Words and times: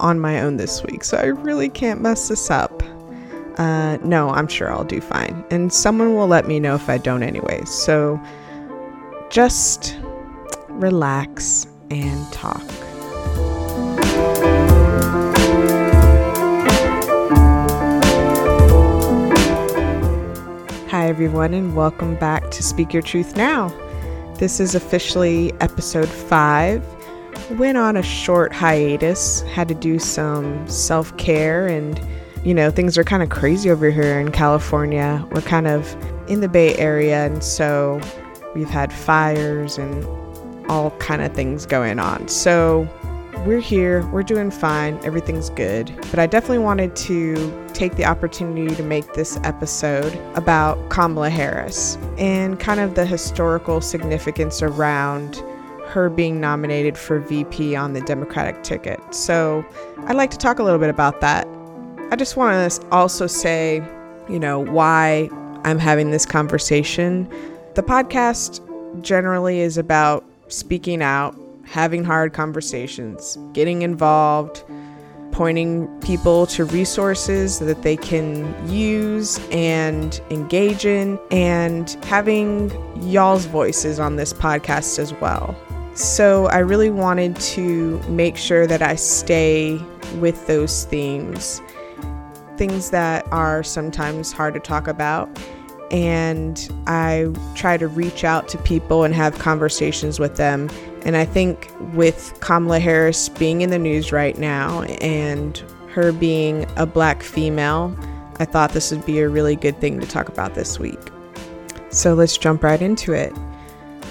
on 0.00 0.20
my 0.20 0.40
own 0.40 0.56
this 0.56 0.82
week, 0.82 1.04
so 1.04 1.16
I 1.16 1.26
really 1.26 1.68
can't 1.68 2.00
mess 2.00 2.28
this 2.28 2.50
up. 2.50 2.82
Uh, 3.58 3.96
no, 4.04 4.30
I'm 4.30 4.48
sure 4.48 4.70
I'll 4.70 4.84
do 4.84 5.00
fine. 5.00 5.44
And 5.50 5.72
someone 5.72 6.14
will 6.14 6.26
let 6.26 6.46
me 6.46 6.60
know 6.60 6.74
if 6.74 6.88
I 6.88 6.98
don't, 6.98 7.22
anyway. 7.22 7.64
So 7.64 8.20
just 9.30 9.96
relax 10.68 11.66
and 11.90 12.32
talk. 12.32 12.62
Hi, 20.90 21.08
everyone, 21.08 21.54
and 21.54 21.76
welcome 21.76 22.16
back 22.16 22.50
to 22.50 22.62
Speak 22.62 22.92
Your 22.92 23.02
Truth 23.02 23.36
Now. 23.36 23.68
This 24.38 24.60
is 24.60 24.74
officially 24.74 25.52
episode 25.60 26.08
five. 26.08 26.84
Went 27.50 27.78
on 27.78 27.96
a 27.96 28.02
short 28.02 28.52
hiatus, 28.52 29.42
had 29.42 29.68
to 29.68 29.74
do 29.74 29.98
some 29.98 30.66
self 30.68 31.16
care, 31.16 31.68
and 31.68 32.00
you 32.44 32.52
know, 32.52 32.70
things 32.70 32.98
are 32.98 33.04
kind 33.04 33.22
of 33.22 33.28
crazy 33.28 33.70
over 33.70 33.90
here 33.90 34.18
in 34.18 34.32
California. 34.32 35.24
We're 35.30 35.42
kind 35.42 35.66
of 35.66 35.96
in 36.28 36.40
the 36.40 36.48
Bay 36.48 36.76
Area, 36.76 37.24
and 37.26 37.42
so 37.44 38.00
we've 38.54 38.68
had 38.68 38.92
fires 38.92 39.78
and 39.78 40.04
all 40.68 40.90
kind 40.98 41.22
of 41.22 41.32
things 41.34 41.66
going 41.66 42.00
on. 42.00 42.26
So 42.26 42.88
we're 43.46 43.60
here, 43.60 44.04
we're 44.06 44.24
doing 44.24 44.50
fine, 44.50 44.98
everything's 45.04 45.50
good. 45.50 45.94
But 46.10 46.18
I 46.18 46.26
definitely 46.26 46.58
wanted 46.58 46.96
to 46.96 47.68
take 47.74 47.94
the 47.94 48.04
opportunity 48.04 48.74
to 48.74 48.82
make 48.82 49.14
this 49.14 49.38
episode 49.44 50.16
about 50.34 50.90
Kamala 50.90 51.30
Harris 51.30 51.96
and 52.18 52.58
kind 52.58 52.80
of 52.80 52.96
the 52.96 53.06
historical 53.06 53.80
significance 53.80 54.62
around 54.62 55.40
her 55.86 56.10
being 56.10 56.40
nominated 56.40 56.98
for 56.98 57.20
VP 57.20 57.76
on 57.76 57.92
the 57.92 58.00
Democratic 58.02 58.62
ticket. 58.62 59.00
So 59.14 59.64
I'd 60.06 60.16
like 60.16 60.30
to 60.30 60.38
talk 60.38 60.58
a 60.58 60.62
little 60.62 60.78
bit 60.78 60.90
about 60.90 61.20
that. 61.20 61.46
I 62.10 62.16
just 62.16 62.36
want 62.36 62.72
to 62.72 62.86
also 62.88 63.26
say, 63.26 63.82
you 64.28 64.38
know, 64.38 64.60
why 64.60 65.28
I'm 65.64 65.78
having 65.78 66.10
this 66.10 66.26
conversation. 66.26 67.28
The 67.74 67.82
podcast 67.82 68.60
generally 69.02 69.60
is 69.60 69.76
about 69.76 70.24
speaking 70.48 71.02
out 71.02 71.36
having 71.66 72.04
hard 72.04 72.32
conversations, 72.32 73.36
getting 73.52 73.82
involved, 73.82 74.62
pointing 75.32 75.88
people 76.00 76.46
to 76.46 76.64
resources 76.64 77.58
that 77.58 77.82
they 77.82 77.96
can 77.96 78.70
use 78.70 79.38
and 79.50 80.20
engage 80.30 80.86
in, 80.86 81.18
and 81.30 81.90
having 82.04 82.70
y'all's 83.02 83.44
voices 83.46 83.98
on 83.98 84.16
this 84.16 84.32
podcast 84.32 84.98
as 84.98 85.12
well. 85.14 85.54
So, 85.96 86.46
I 86.46 86.58
really 86.58 86.90
wanted 86.90 87.36
to 87.36 87.98
make 88.08 88.36
sure 88.36 88.66
that 88.66 88.82
I 88.82 88.96
stay 88.96 89.80
with 90.18 90.46
those 90.46 90.84
themes, 90.84 91.60
things 92.56 92.90
that 92.90 93.26
are 93.32 93.62
sometimes 93.62 94.30
hard 94.30 94.54
to 94.54 94.60
talk 94.60 94.88
about. 94.88 95.28
And 95.90 96.68
I 96.86 97.32
try 97.54 97.76
to 97.76 97.88
reach 97.88 98.24
out 98.24 98.48
to 98.48 98.58
people 98.58 99.04
and 99.04 99.14
have 99.14 99.38
conversations 99.38 100.18
with 100.18 100.36
them 100.36 100.68
and 101.06 101.16
I 101.16 101.24
think 101.24 101.70
with 101.94 102.36
Kamala 102.40 102.80
Harris 102.80 103.28
being 103.28 103.60
in 103.60 103.70
the 103.70 103.78
news 103.78 104.10
right 104.10 104.36
now 104.36 104.82
and 104.82 105.56
her 105.92 106.10
being 106.10 106.66
a 106.74 106.84
black 106.84 107.22
female, 107.22 107.96
I 108.40 108.44
thought 108.44 108.72
this 108.72 108.90
would 108.90 109.06
be 109.06 109.20
a 109.20 109.28
really 109.28 109.54
good 109.54 109.80
thing 109.80 110.00
to 110.00 110.06
talk 110.08 110.28
about 110.28 110.56
this 110.56 110.80
week. 110.80 110.98
So 111.90 112.14
let's 112.14 112.36
jump 112.36 112.64
right 112.64 112.82
into 112.82 113.12
it. 113.12 113.32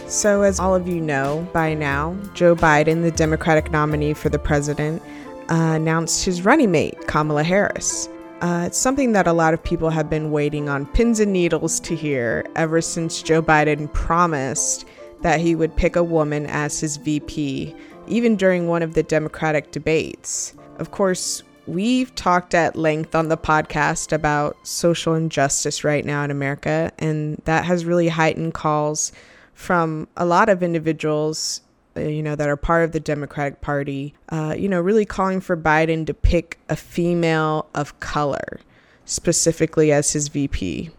So, 0.07 0.43
as 0.43 0.59
all 0.59 0.75
of 0.75 0.87
you 0.87 1.01
know 1.01 1.47
by 1.51 1.73
now, 1.73 2.15
Joe 2.35 2.55
Biden, 2.55 3.01
the 3.01 3.09
Democratic 3.09 3.71
nominee 3.71 4.13
for 4.13 4.29
the 4.29 4.37
president, 4.37 5.01
uh, 5.49 5.73
announced 5.75 6.23
his 6.23 6.45
running 6.45 6.69
mate, 6.69 7.07
Kamala 7.07 7.43
Harris. 7.43 8.07
Uh, 8.41 8.65
it's 8.67 8.77
something 8.77 9.13
that 9.13 9.25
a 9.25 9.33
lot 9.33 9.55
of 9.55 9.63
people 9.63 9.89
have 9.89 10.07
been 10.07 10.29
waiting 10.29 10.69
on 10.69 10.85
pins 10.85 11.19
and 11.19 11.33
needles 11.33 11.79
to 11.79 11.95
hear 11.95 12.45
ever 12.55 12.81
since 12.81 13.23
Joe 13.23 13.41
Biden 13.41 13.91
promised 13.93 14.85
that 15.21 15.39
he 15.39 15.55
would 15.55 15.75
pick 15.75 15.95
a 15.95 16.03
woman 16.03 16.45
as 16.45 16.79
his 16.79 16.97
VP, 16.97 17.75
even 18.07 18.35
during 18.35 18.67
one 18.67 18.83
of 18.83 18.93
the 18.93 19.03
Democratic 19.03 19.71
debates. 19.71 20.53
Of 20.77 20.91
course, 20.91 21.41
we've 21.65 22.13
talked 22.13 22.53
at 22.53 22.75
length 22.75 23.15
on 23.15 23.29
the 23.29 23.37
podcast 23.37 24.13
about 24.13 24.55
social 24.61 25.15
injustice 25.15 25.83
right 25.83 26.05
now 26.05 26.23
in 26.23 26.29
America, 26.29 26.91
and 26.99 27.41
that 27.45 27.65
has 27.65 27.85
really 27.85 28.09
heightened 28.09 28.53
calls 28.53 29.11
from 29.55 30.07
a 30.15 30.25
lot 30.25 30.49
of 30.49 30.61
individuals 30.61 31.61
uh, 31.97 32.01
you 32.01 32.21
know, 32.21 32.35
that 32.35 32.49
are 32.49 32.57
part 32.57 32.83
of 32.83 32.91
the 32.91 32.99
Democratic 32.99 33.61
Party, 33.61 34.13
uh, 34.29 34.53
you 34.57 34.67
know, 34.67 34.81
really 34.81 35.05
calling 35.05 35.39
for 35.39 35.55
Biden 35.55 36.05
to 36.05 36.13
pick 36.13 36.59
a 36.67 36.75
female 36.75 37.67
of 37.73 37.97
color 38.01 38.59
specifically 39.05 39.93
as 39.93 40.11
his 40.11 40.27
VP. 40.27 40.89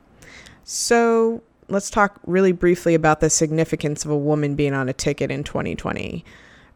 So 0.64 1.42
let's 1.68 1.90
talk 1.90 2.18
really 2.26 2.52
briefly 2.52 2.94
about 2.94 3.20
the 3.20 3.28
significance 3.28 4.04
of 4.06 4.10
a 4.10 4.16
woman 4.16 4.54
being 4.54 4.72
on 4.72 4.88
a 4.88 4.94
ticket 4.94 5.30
in 5.30 5.44
2020. 5.44 6.24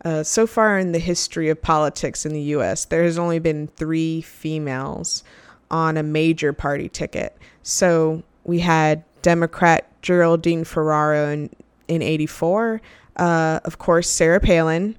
Uh, 0.04 0.22
so 0.22 0.47
far 0.47 0.78
in 0.78 0.92
the 0.92 0.98
history 0.98 1.48
of 1.48 1.60
politics 1.62 2.26
in 2.26 2.32
the 2.32 2.42
US, 2.42 2.84
there 2.84 3.04
has 3.04 3.18
only 3.18 3.38
been 3.38 3.68
three 3.68 4.20
females 4.20 5.24
on 5.70 5.97
a 5.97 6.02
major 6.02 6.52
party 6.52 6.88
ticket. 6.88 7.36
So 7.62 8.22
we 8.44 8.58
had 8.58 9.02
Democrat 9.22 9.86
Geraldine 10.02 10.64
Ferraro 10.64 11.30
in, 11.30 11.50
in 11.90 12.02
84, 12.02 12.80
uh, 13.16 13.60
of 13.64 13.78
course, 13.78 14.08
Sarah 14.08 14.40
Palin 14.40 14.96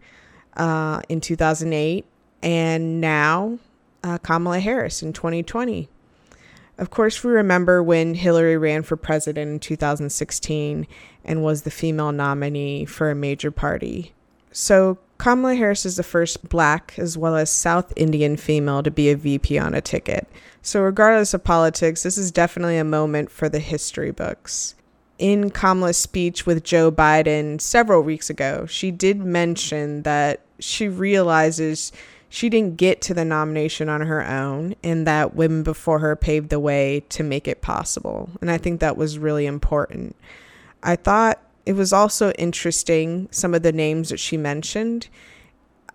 uh, 0.58 1.02
in 1.10 1.22
2008, 1.22 2.06
and 2.44 3.02
now 3.02 3.58
uh, 4.04 4.18
Kamala 4.18 4.60
Harris 4.60 5.02
in 5.02 5.14
2020. 5.14 5.88
Of 6.78 6.90
course, 6.90 7.24
we 7.24 7.32
remember 7.32 7.82
when 7.82 8.16
Hillary 8.16 8.58
ran 8.58 8.84
for 8.84 8.98
president 8.98 9.50
in 9.52 9.60
2016 9.60 10.88
and 11.24 11.44
was 11.44 11.62
the 11.62 11.72
female 11.72 12.12
nominee 12.12 12.86
for 12.86 13.10
a 13.10 13.16
major 13.16 13.52
party. 13.52 14.14
So, 14.52 14.98
Kamala 15.18 15.54
Harris 15.54 15.86
is 15.86 15.98
the 15.98 16.04
first 16.04 16.50
black 16.50 16.96
as 16.98 17.16
well 17.16 17.36
as 17.36 17.52
South 17.52 17.94
Indian 17.96 18.36
female 18.36 18.82
to 18.82 18.90
be 18.90 19.12
a 19.12 19.16
VP 19.16 19.60
on 19.60 19.76
a 19.76 19.82
ticket. 19.82 20.28
So, 20.64 20.82
regardless 20.82 21.34
of 21.36 21.44
politics, 21.44 22.04
this 22.04 22.18
is 22.18 22.32
definitely 22.32 22.78
a 22.78 22.84
moment 22.84 23.30
for 23.30 23.48
the 23.48 23.60
history 23.60 24.12
books. 24.12 24.74
In 25.22 25.52
Kamala's 25.52 25.98
speech 25.98 26.48
with 26.48 26.64
Joe 26.64 26.92
Biden 26.92 27.62
several 27.62 28.02
weeks 28.02 28.32
ago, 28.32 28.66
she 28.66 28.90
did 28.90 29.20
mention 29.20 30.02
that 30.02 30.40
she 30.58 30.88
realizes 30.88 31.92
she 32.28 32.50
didn't 32.50 32.78
get 32.78 33.02
to 33.02 33.14
the 33.14 33.24
nomination 33.24 33.88
on 33.88 34.02
her 34.02 34.28
own 34.28 34.74
and 34.84 35.06
that 35.06 35.36
women 35.36 35.62
before 35.62 36.00
her 36.00 36.16
paved 36.16 36.50
the 36.50 36.60
way 36.60 37.04
to 37.10 37.22
make 37.22 37.48
it 37.48 37.62
possible. 37.62 38.32
And 38.42 38.50
I 38.50 38.58
think 38.58 38.80
that 38.80 38.98
was 38.98 39.20
really 39.20 39.46
important. 39.46 40.16
I 40.82 40.96
thought 40.96 41.40
it 41.68 41.74
was 41.74 41.94
also 41.94 42.32
interesting 42.32 43.28
some 43.30 43.54
of 43.54 43.62
the 43.62 43.72
names 43.72 44.10
that 44.10 44.20
she 44.20 44.38
mentioned. 44.38 45.08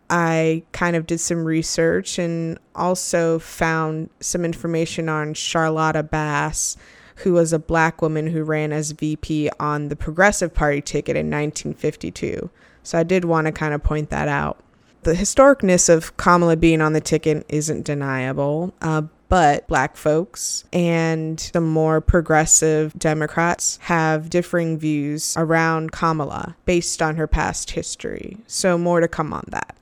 I 0.09 0.63
kind 0.71 0.95
of 0.95 1.05
did 1.05 1.19
some 1.19 1.45
research 1.45 2.21
and 2.21 2.61
also 2.77 3.41
found 3.41 4.09
some 4.21 4.45
information 4.45 5.09
on 5.09 5.35
Charlotta 5.35 6.05
Bass, 6.05 6.77
who 7.17 7.33
was 7.33 7.53
a 7.53 7.59
black 7.59 8.03
woman 8.03 8.29
who 8.29 8.43
ran 8.43 8.73
as 8.73 8.93
VP 8.93 9.51
on 9.59 9.89
the 9.89 9.97
Progressive 9.97 10.55
Party 10.55 10.81
ticket 10.81 11.17
in 11.17 11.27
1952. 11.27 12.51
So 12.83 12.99
I 12.99 13.03
did 13.03 13.25
want 13.25 13.47
to 13.47 13.53
kind 13.53 13.75
of 13.75 13.83
point 13.83 14.11
that 14.11 14.29
out 14.29 14.63
the 15.07 15.15
historicness 15.15 15.89
of 15.89 16.17
Kamala 16.17 16.57
being 16.57 16.81
on 16.81 16.93
the 16.93 17.01
ticket 17.01 17.47
isn't 17.49 17.85
deniable. 17.85 18.75
Uh, 18.83 19.03
but 19.29 19.67
black 19.69 19.97
folks 19.97 20.65
and 20.73 21.39
the 21.53 21.61
more 21.61 22.01
progressive 22.01 22.93
Democrats 22.99 23.79
have 23.83 24.31
differing 24.31 24.79
views 24.79 25.37
around 25.37 25.93
Kamala 25.93 26.57
based 26.65 27.01
on 27.01 27.17
her 27.17 27.29
past 27.29 27.71
history. 27.71 28.39
So, 28.47 28.77
more 28.77 29.01
to 29.01 29.09
come 29.09 29.33
on 29.33 29.45
that. 29.49 29.77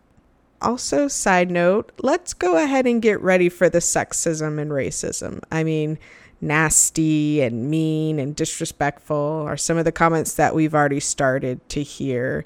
Also, 0.61 1.09
side 1.09 1.51
note, 1.51 1.93
let's 2.03 2.33
go 2.33 2.63
ahead 2.63 2.87
and 2.87 3.03
get 3.03 3.21
ready 3.21 3.49
for 3.49 3.69
the 3.69 3.81
sexism 3.81 4.59
and 4.59 4.71
racism. 4.71 5.41
I 5.51 5.65
mean, 5.65 5.99
nasty 6.45 7.41
and 7.41 7.71
mean 7.71 8.19
and 8.19 8.37
disrespectful 8.37 9.45
are 9.47 9.57
some 9.57 9.77
of 9.77 9.85
the 9.85 9.93
comments 9.93 10.35
that 10.35 10.55
we've 10.55 10.75
already 10.75 11.01
started 11.01 11.67
to 11.71 11.83
hear 11.83 12.45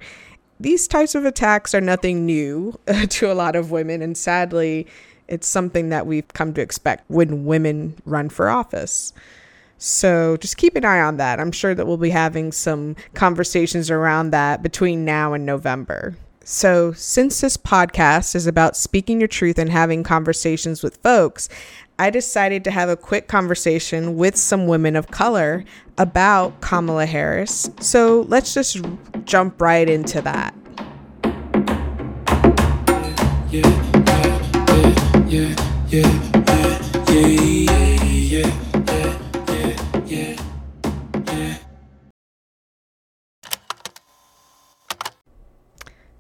these 0.60 0.88
types 0.88 1.14
of 1.14 1.24
attacks 1.24 1.74
are 1.74 1.80
nothing 1.80 2.26
new 2.26 2.78
uh, 2.88 3.06
to 3.06 3.30
a 3.30 3.34
lot 3.34 3.56
of 3.56 3.70
women, 3.70 4.02
and 4.02 4.16
sadly, 4.16 4.86
it's 5.26 5.46
something 5.46 5.90
that 5.90 6.06
we've 6.06 6.28
come 6.28 6.54
to 6.54 6.60
expect 6.60 7.04
when 7.08 7.44
women 7.44 7.94
run 8.04 8.28
for 8.28 8.48
office. 8.48 9.12
So 9.76 10.36
just 10.38 10.56
keep 10.56 10.74
an 10.74 10.84
eye 10.84 11.00
on 11.00 11.18
that. 11.18 11.38
I'm 11.38 11.52
sure 11.52 11.74
that 11.74 11.86
we'll 11.86 11.98
be 11.98 12.10
having 12.10 12.50
some 12.50 12.96
conversations 13.14 13.90
around 13.90 14.30
that 14.30 14.62
between 14.62 15.04
now 15.04 15.34
and 15.34 15.46
November. 15.46 16.16
So, 16.42 16.92
since 16.92 17.42
this 17.42 17.58
podcast 17.58 18.34
is 18.34 18.46
about 18.46 18.74
speaking 18.74 19.20
your 19.20 19.28
truth 19.28 19.58
and 19.58 19.70
having 19.70 20.02
conversations 20.02 20.82
with 20.82 20.96
folks, 20.96 21.50
I 22.00 22.10
decided 22.10 22.62
to 22.62 22.70
have 22.70 22.88
a 22.88 22.96
quick 22.96 23.26
conversation 23.26 24.16
with 24.16 24.36
some 24.36 24.68
women 24.68 24.94
of 24.94 25.10
color 25.10 25.64
about 25.96 26.60
Kamala 26.60 27.06
Harris. 27.06 27.68
So, 27.80 28.24
let's 28.28 28.54
just 28.54 28.80
jump 29.24 29.60
right 29.60 29.88
into 29.88 30.20
that. 30.22 30.54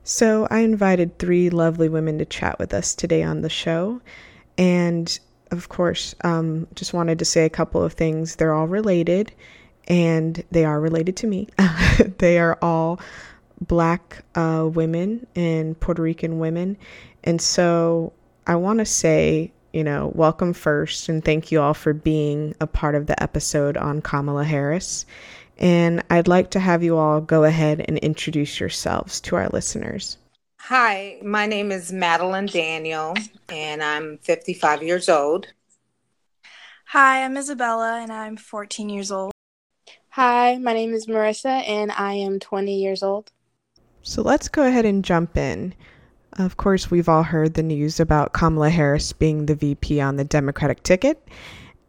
So, 0.02 0.48
I 0.50 0.60
invited 0.60 1.20
three 1.20 1.50
lovely 1.50 1.88
women 1.88 2.18
to 2.18 2.24
chat 2.24 2.58
with 2.58 2.74
us 2.74 2.96
today 2.96 3.22
on 3.22 3.42
the 3.42 3.48
show. 3.48 4.00
And 4.56 5.16
of 5.50 5.68
course, 5.68 6.14
um, 6.24 6.66
just 6.74 6.92
wanted 6.92 7.18
to 7.18 7.24
say 7.24 7.44
a 7.44 7.50
couple 7.50 7.82
of 7.82 7.92
things. 7.92 8.36
They're 8.36 8.54
all 8.54 8.68
related, 8.68 9.32
and 9.86 10.42
they 10.50 10.64
are 10.64 10.80
related 10.80 11.16
to 11.18 11.26
me. 11.26 11.48
they 12.18 12.38
are 12.38 12.58
all 12.62 13.00
black 13.60 14.24
uh, 14.34 14.68
women 14.72 15.26
and 15.34 15.78
Puerto 15.78 16.02
Rican 16.02 16.38
women. 16.38 16.76
And 17.24 17.40
so, 17.40 18.12
I 18.46 18.56
want 18.56 18.78
to 18.78 18.84
say, 18.86 19.52
you 19.72 19.84
know, 19.84 20.12
welcome 20.14 20.52
first, 20.52 21.08
and 21.08 21.24
thank 21.24 21.52
you 21.52 21.60
all 21.60 21.74
for 21.74 21.92
being 21.92 22.54
a 22.60 22.66
part 22.66 22.94
of 22.94 23.06
the 23.06 23.20
episode 23.22 23.76
on 23.76 24.00
Kamala 24.00 24.44
Harris. 24.44 25.06
And 25.58 26.02
I'd 26.08 26.28
like 26.28 26.50
to 26.50 26.60
have 26.60 26.82
you 26.82 26.96
all 26.96 27.20
go 27.20 27.44
ahead 27.44 27.84
and 27.86 27.98
introduce 27.98 28.60
yourselves 28.60 29.20
to 29.22 29.36
our 29.36 29.48
listeners. 29.48 30.16
Hi, 30.68 31.18
my 31.24 31.46
name 31.46 31.72
is 31.72 31.92
Madeline 31.92 32.44
Daniel, 32.44 33.14
and 33.48 33.82
I'm 33.82 34.18
55 34.18 34.82
years 34.82 35.08
old. 35.08 35.46
Hi, 36.88 37.24
I'm 37.24 37.38
Isabella, 37.38 38.00
and 38.02 38.12
I'm 38.12 38.36
14 38.36 38.90
years 38.90 39.10
old. 39.10 39.32
Hi, 40.10 40.58
my 40.58 40.74
name 40.74 40.92
is 40.92 41.06
Marissa, 41.06 41.66
and 41.66 41.90
I 41.92 42.12
am 42.12 42.38
20 42.38 42.82
years 42.82 43.02
old. 43.02 43.32
So 44.02 44.20
let's 44.20 44.48
go 44.48 44.66
ahead 44.66 44.84
and 44.84 45.02
jump 45.02 45.38
in. 45.38 45.72
Of 46.34 46.58
course, 46.58 46.90
we've 46.90 47.08
all 47.08 47.22
heard 47.22 47.54
the 47.54 47.62
news 47.62 47.98
about 47.98 48.34
Kamala 48.34 48.68
Harris 48.68 49.14
being 49.14 49.46
the 49.46 49.54
VP 49.54 50.02
on 50.02 50.16
the 50.16 50.24
Democratic 50.24 50.82
ticket, 50.82 51.26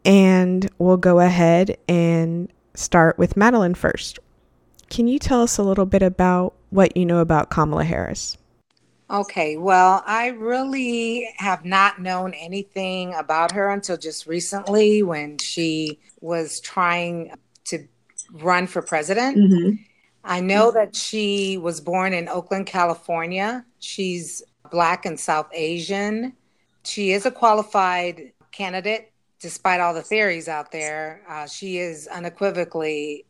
and 0.06 0.70
we'll 0.78 0.96
go 0.96 1.20
ahead 1.20 1.76
and 1.86 2.50
start 2.72 3.18
with 3.18 3.36
Madeline 3.36 3.74
first. 3.74 4.20
Can 4.88 5.06
you 5.06 5.18
tell 5.18 5.42
us 5.42 5.58
a 5.58 5.62
little 5.62 5.84
bit 5.84 6.02
about 6.02 6.54
what 6.70 6.96
you 6.96 7.04
know 7.04 7.18
about 7.18 7.50
Kamala 7.50 7.84
Harris? 7.84 8.38
Okay, 9.10 9.56
well, 9.56 10.04
I 10.06 10.28
really 10.28 11.28
have 11.36 11.64
not 11.64 12.00
known 12.00 12.32
anything 12.34 13.12
about 13.14 13.52
her 13.52 13.70
until 13.70 13.96
just 13.96 14.26
recently 14.26 15.02
when 15.02 15.38
she 15.38 15.98
was 16.20 16.60
trying 16.60 17.32
to 17.64 17.88
run 18.32 18.66
for 18.66 18.82
president. 18.82 19.36
Mm-hmm. 19.36 19.70
I 20.22 20.40
know 20.40 20.70
that 20.70 20.94
she 20.94 21.58
was 21.58 21.80
born 21.80 22.12
in 22.12 22.28
Oakland, 22.28 22.66
California. 22.66 23.64
She's 23.80 24.42
Black 24.70 25.06
and 25.06 25.18
South 25.18 25.48
Asian. 25.52 26.34
She 26.84 27.12
is 27.12 27.26
a 27.26 27.30
qualified 27.30 28.32
candidate 28.52 29.10
despite 29.40 29.80
all 29.80 29.94
the 29.94 30.02
theories 30.02 30.48
out 30.48 30.70
there, 30.70 31.22
uh, 31.28 31.46
she 31.46 31.78
is 31.78 32.06
unequivocally 32.06 33.24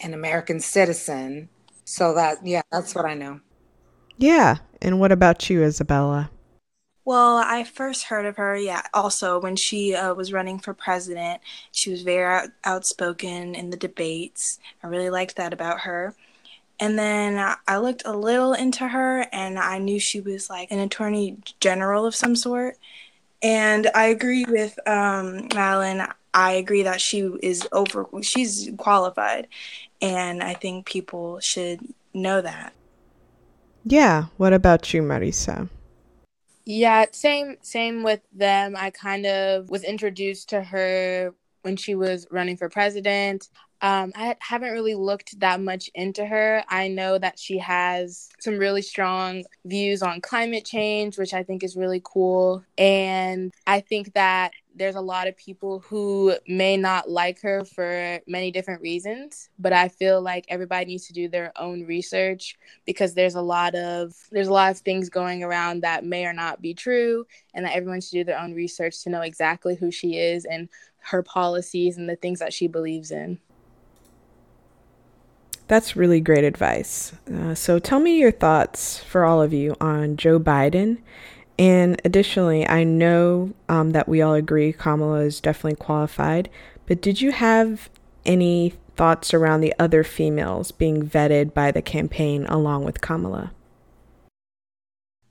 an 0.00 0.14
American 0.14 0.60
citizen. 0.60 1.48
So 1.84 2.14
that, 2.14 2.38
yeah, 2.46 2.62
that's 2.70 2.94
what 2.94 3.04
I 3.04 3.14
know. 3.14 3.40
Yeah. 4.16 4.56
And 4.80 5.00
what 5.00 5.12
about 5.12 5.48
you, 5.48 5.62
Isabella? 5.62 6.30
Well, 7.04 7.36
I 7.36 7.62
first 7.62 8.04
heard 8.04 8.26
of 8.26 8.36
her, 8.36 8.56
yeah, 8.56 8.82
also 8.92 9.40
when 9.40 9.54
she 9.54 9.94
uh, 9.94 10.12
was 10.14 10.32
running 10.32 10.58
for 10.58 10.74
president. 10.74 11.40
She 11.70 11.90
was 11.90 12.02
very 12.02 12.24
out- 12.24 12.50
outspoken 12.64 13.54
in 13.54 13.70
the 13.70 13.76
debates. 13.76 14.58
I 14.82 14.88
really 14.88 15.10
liked 15.10 15.36
that 15.36 15.52
about 15.52 15.80
her. 15.80 16.14
And 16.78 16.98
then 16.98 17.56
I 17.66 17.78
looked 17.78 18.02
a 18.04 18.16
little 18.16 18.52
into 18.52 18.88
her 18.88 19.26
and 19.32 19.58
I 19.58 19.78
knew 19.78 19.98
she 19.98 20.20
was 20.20 20.50
like 20.50 20.70
an 20.70 20.78
attorney 20.78 21.38
general 21.60 22.04
of 22.04 22.14
some 22.14 22.36
sort. 22.36 22.76
And 23.42 23.88
I 23.94 24.06
agree 24.06 24.44
with 24.46 24.78
um. 24.88 25.48
I 26.36 26.52
agree 26.52 26.82
that 26.82 27.00
she 27.00 27.20
is 27.42 27.66
over. 27.72 28.06
She's 28.20 28.70
qualified, 28.76 29.48
and 30.02 30.42
I 30.42 30.52
think 30.52 30.84
people 30.84 31.40
should 31.40 31.80
know 32.12 32.42
that. 32.42 32.74
Yeah. 33.88 34.26
What 34.36 34.52
about 34.52 34.92
you, 34.92 35.00
Marisa? 35.00 35.68
Yeah, 36.64 37.04
same 37.12 37.56
same 37.62 38.02
with 38.02 38.20
them. 38.32 38.74
I 38.76 38.90
kind 38.90 39.24
of 39.24 39.70
was 39.70 39.84
introduced 39.84 40.48
to 40.48 40.60
her 40.60 41.32
when 41.62 41.76
she 41.76 41.94
was 41.94 42.26
running 42.32 42.56
for 42.56 42.68
president. 42.68 43.48
Um, 43.82 44.12
I 44.16 44.34
haven't 44.40 44.72
really 44.72 44.96
looked 44.96 45.38
that 45.38 45.60
much 45.60 45.88
into 45.94 46.26
her. 46.26 46.64
I 46.68 46.88
know 46.88 47.18
that 47.18 47.38
she 47.38 47.58
has 47.58 48.28
some 48.40 48.58
really 48.58 48.82
strong 48.82 49.44
views 49.64 50.02
on 50.02 50.20
climate 50.20 50.64
change, 50.64 51.16
which 51.16 51.32
I 51.32 51.44
think 51.44 51.62
is 51.62 51.76
really 51.76 52.00
cool. 52.02 52.64
And 52.76 53.52
I 53.68 53.80
think 53.80 54.14
that 54.14 54.50
there's 54.76 54.94
a 54.94 55.00
lot 55.00 55.26
of 55.26 55.36
people 55.36 55.80
who 55.80 56.34
may 56.46 56.76
not 56.76 57.08
like 57.08 57.40
her 57.40 57.64
for 57.64 58.20
many 58.26 58.50
different 58.50 58.80
reasons 58.82 59.48
but 59.58 59.72
i 59.72 59.88
feel 59.88 60.20
like 60.20 60.44
everybody 60.48 60.84
needs 60.84 61.06
to 61.06 61.12
do 61.12 61.28
their 61.28 61.52
own 61.56 61.84
research 61.86 62.56
because 62.84 63.14
there's 63.14 63.34
a 63.34 63.40
lot 63.40 63.74
of 63.74 64.14
there's 64.30 64.48
a 64.48 64.52
lot 64.52 64.70
of 64.70 64.78
things 64.78 65.08
going 65.08 65.42
around 65.42 65.82
that 65.82 66.04
may 66.04 66.26
or 66.26 66.32
not 66.32 66.60
be 66.60 66.74
true 66.74 67.26
and 67.54 67.64
that 67.64 67.74
everyone 67.74 68.00
should 68.00 68.12
do 68.12 68.24
their 68.24 68.38
own 68.38 68.52
research 68.52 69.02
to 69.02 69.10
know 69.10 69.22
exactly 69.22 69.74
who 69.74 69.90
she 69.90 70.16
is 70.16 70.44
and 70.44 70.68
her 70.98 71.22
policies 71.22 71.96
and 71.96 72.08
the 72.08 72.16
things 72.16 72.38
that 72.38 72.52
she 72.52 72.68
believes 72.68 73.10
in 73.10 73.38
that's 75.68 75.96
really 75.96 76.20
great 76.20 76.44
advice. 76.44 77.12
Uh, 77.32 77.52
so 77.52 77.80
tell 77.80 77.98
me 77.98 78.20
your 78.20 78.30
thoughts 78.30 79.00
for 79.00 79.24
all 79.24 79.42
of 79.42 79.52
you 79.52 79.74
on 79.80 80.16
Joe 80.16 80.38
Biden. 80.38 80.98
And 81.58 82.00
additionally, 82.04 82.68
I 82.68 82.84
know 82.84 83.52
um, 83.68 83.92
that 83.92 84.08
we 84.08 84.20
all 84.20 84.34
agree 84.34 84.72
Kamala 84.72 85.20
is 85.20 85.40
definitely 85.40 85.76
qualified, 85.76 86.50
but 86.86 87.00
did 87.00 87.20
you 87.20 87.32
have 87.32 87.88
any 88.26 88.74
thoughts 88.96 89.32
around 89.32 89.60
the 89.60 89.74
other 89.78 90.04
females 90.04 90.70
being 90.70 91.06
vetted 91.06 91.54
by 91.54 91.70
the 91.70 91.82
campaign 91.82 92.46
along 92.46 92.84
with 92.84 93.00
Kamala? 93.00 93.52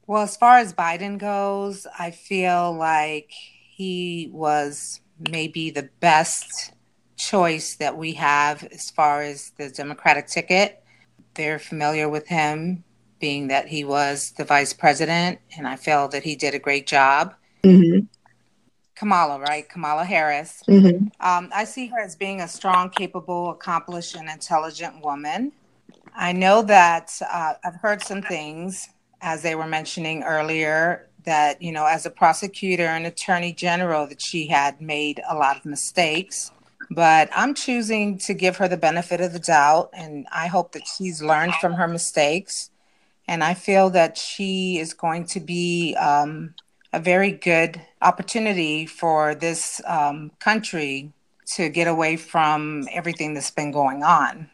Well, 0.08 0.22
as 0.22 0.38
far 0.38 0.58
as 0.58 0.74
Biden 0.74 1.18
goes, 1.18 1.88
I 1.98 2.12
feel 2.12 2.72
like 2.74 3.32
he 3.32 4.30
was 4.32 5.02
maybe 5.30 5.72
the 5.72 5.90
best 6.00 6.74
choice 7.18 7.76
that 7.76 7.98
we 7.98 8.14
have 8.14 8.64
as 8.66 8.92
far 8.92 9.22
as 9.22 9.52
the 9.58 9.70
Democratic 9.70 10.28
ticket. 10.28 10.84
They're 11.34 11.60
familiar 11.60 12.08
with 12.08 12.28
him, 12.28 12.84
being 13.26 13.48
that 13.48 13.68
he 13.68 13.84
was 13.84 14.18
the 14.38 14.46
vice 14.46 14.72
president, 14.72 15.40
and 15.58 15.68
I 15.68 15.78
feel 15.78 16.08
that 16.10 16.22
he 16.22 16.36
did 16.36 16.54
a 16.54 16.60
great 16.60 16.86
job. 16.86 17.34
Mm-hmm. 17.64 18.06
Kamala, 18.94 19.40
right? 19.40 19.68
Kamala 19.68 20.06
Harris. 20.06 20.62
Mm-hmm. 20.70 21.08
Um, 21.20 21.50
I 21.52 21.64
see 21.64 21.88
her 21.88 22.00
as 22.00 22.16
being 22.16 22.42
a 22.42 22.48
strong, 22.48 22.92
capable, 22.92 23.50
accomplished, 23.50 24.14
and 24.16 24.30
intelligent 24.30 25.04
woman. 25.04 25.52
I 26.16 26.34
know 26.34 26.62
that 26.78 27.08
uh, 27.38 27.54
I've 27.66 27.80
heard 27.86 28.04
some 28.04 28.22
things, 28.22 28.90
as 29.22 29.42
they 29.42 29.56
were 29.56 29.72
mentioning 29.80 30.22
earlier, 30.22 31.10
that, 31.24 31.60
you 31.60 31.72
know, 31.72 31.88
as 31.88 32.06
a 32.06 32.12
prosecutor 32.12 32.86
and 32.86 33.08
attorney 33.08 33.54
general, 33.54 34.06
that 34.06 34.22
she 34.22 34.46
had 34.46 34.80
made 34.80 35.20
a 35.28 35.36
lot 35.36 35.58
of 35.58 35.66
mistakes. 35.66 36.52
But 36.92 37.30
I'm 37.36 37.56
choosing 37.56 38.20
to 38.20 38.36
give 38.36 38.58
her 38.58 38.68
the 38.68 38.78
benefit 38.78 39.20
of 39.20 39.34
the 39.34 39.40
doubt, 39.40 39.90
and 39.94 40.28
I 40.32 40.46
hope 40.46 40.74
that 40.74 40.84
she's 40.86 41.24
learned 41.24 41.56
from 41.56 41.74
her 41.74 41.88
mistakes. 41.88 42.70
And 43.28 43.44
I 43.44 43.54
feel 43.54 43.90
that 43.92 44.18
she 44.18 44.78
is 44.78 44.94
going 44.94 45.26
to 45.28 45.40
be 45.40 45.96
um, 45.96 46.54
a 46.94 47.00
very 47.00 47.32
good 47.32 47.82
opportunity 48.02 48.86
for 48.86 49.36
this 49.36 49.82
um, 49.86 50.32
country 50.40 51.12
to 51.56 51.70
get 51.70 51.88
away 51.88 52.18
from 52.18 52.88
everything 52.92 53.34
that's 53.34 53.52
been 53.52 53.72
going 53.72 54.04
on. 54.04 54.50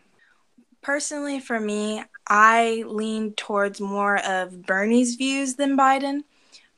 Personally, 0.81 1.39
for 1.39 1.59
me, 1.59 2.03
I 2.27 2.83
lean 2.87 3.33
towards 3.33 3.79
more 3.79 4.17
of 4.25 4.65
Bernie's 4.65 5.15
views 5.15 5.55
than 5.55 5.77
Biden, 5.77 6.23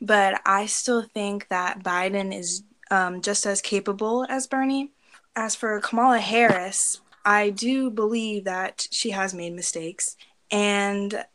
but 0.01 0.41
I 0.45 0.65
still 0.65 1.03
think 1.03 1.47
that 1.50 1.83
Biden 1.83 2.38
is 2.38 2.63
um, 2.91 3.21
just 3.21 3.45
as 3.45 3.62
capable 3.62 4.25
as 4.29 4.47
Bernie 4.47 4.91
as 5.35 5.55
for 5.55 5.79
Kamala 5.79 6.19
Harris, 6.19 7.01
I 7.25 7.50
do 7.50 7.89
believe 7.89 8.43
that 8.43 8.88
she 8.91 9.12
has 9.12 9.33
made 9.33 9.53
mistakes. 9.53 10.15
And 10.51 11.25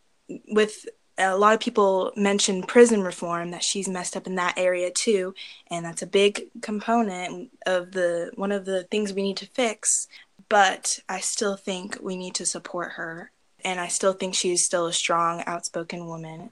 with 0.49 0.87
a 1.19 1.37
lot 1.37 1.55
of 1.55 1.61
people 1.61 2.13
mention 2.17 2.63
prison 2.63 3.03
reform 3.03 3.51
that 3.51 3.65
she's 3.65 3.89
messed 3.89 4.17
up 4.17 4.27
in 4.27 4.37
that 4.37 4.57
area 4.57 4.91
too. 4.91 5.35
And 5.69 5.85
that's 5.85 6.03
a 6.03 6.07
big 6.07 6.49
component 6.63 7.51
of 7.67 7.93
the 7.93 8.31
one 8.37 8.53
of 8.53 8.65
the 8.65 8.85
things 8.85 9.13
we 9.13 9.23
need 9.23 9.37
to 9.39 9.47
fix. 9.47 10.07
But 10.49 11.01
i 11.09 11.21
still 11.21 11.57
think 11.57 11.99
we 12.01 12.17
need 12.17 12.35
to 12.37 12.47
support 12.47 12.93
her. 12.93 13.33
And 13.65 13.81
i 13.81 13.89
still 13.89 14.13
think 14.13 14.35
she's 14.35 14.65
still 14.65 14.87
a 14.87 14.93
strong 14.93 15.43
outspoken 15.47 16.07
woman. 16.07 16.51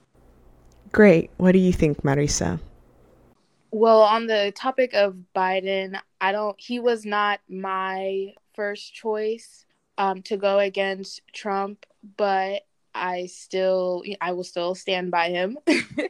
Great. 0.91 1.31
What 1.37 1.53
do 1.53 1.59
you 1.59 1.73
think 1.73 2.03
marisa? 2.03 2.59
Well, 3.71 4.01
on 4.01 4.27
the 4.27 4.53
topic 4.55 4.93
of 4.93 5.15
Biden, 5.35 5.99
I 6.21 6.31
don't, 6.31 6.55
he 6.59 6.79
was 6.79 7.05
not 7.05 7.41
my 7.49 8.33
first 8.53 8.93
choice 8.93 9.65
um, 9.97 10.21
to 10.23 10.37
go 10.37 10.59
against 10.59 11.21
Trump, 11.33 11.85
but 12.15 12.63
I 12.93 13.27
still, 13.27 14.03
I 14.21 14.31
will 14.31 14.43
still 14.43 14.75
stand 14.75 15.11
by 15.11 15.29
him. 15.29 15.57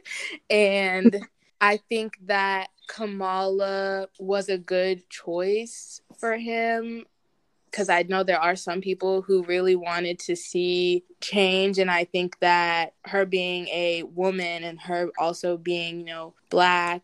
and 0.50 1.16
I 1.60 1.78
think 1.88 2.18
that 2.26 2.68
Kamala 2.88 4.08
was 4.18 4.48
a 4.48 4.58
good 4.58 5.08
choice 5.10 6.00
for 6.18 6.36
him 6.36 7.04
because 7.70 7.88
I 7.88 8.02
know 8.02 8.22
there 8.22 8.40
are 8.40 8.56
some 8.56 8.80
people 8.80 9.22
who 9.22 9.44
really 9.44 9.76
wanted 9.76 10.18
to 10.20 10.36
see 10.36 11.04
change. 11.20 11.78
And 11.78 11.90
I 11.90 12.04
think 12.04 12.38
that 12.40 12.94
her 13.04 13.26
being 13.26 13.68
a 13.68 14.04
woman 14.04 14.64
and 14.64 14.80
her 14.80 15.10
also 15.18 15.56
being, 15.56 16.00
you 16.00 16.06
know, 16.06 16.34
black, 16.50 17.02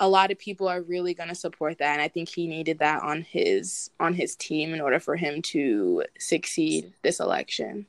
a 0.00 0.08
lot 0.08 0.30
of 0.30 0.38
people 0.38 0.68
are 0.68 0.82
really 0.82 1.14
going 1.14 1.28
to 1.28 1.34
support 1.34 1.78
that. 1.78 1.92
And 1.92 2.02
I 2.02 2.08
think 2.08 2.28
he 2.28 2.46
needed 2.46 2.80
that 2.80 3.02
on 3.02 3.22
his 3.22 3.90
on 4.00 4.14
his 4.14 4.36
team 4.36 4.74
in 4.74 4.80
order 4.80 5.00
for 5.00 5.16
him 5.16 5.42
to 5.42 6.04
succeed 6.18 6.92
this 7.02 7.20
election. 7.20 7.86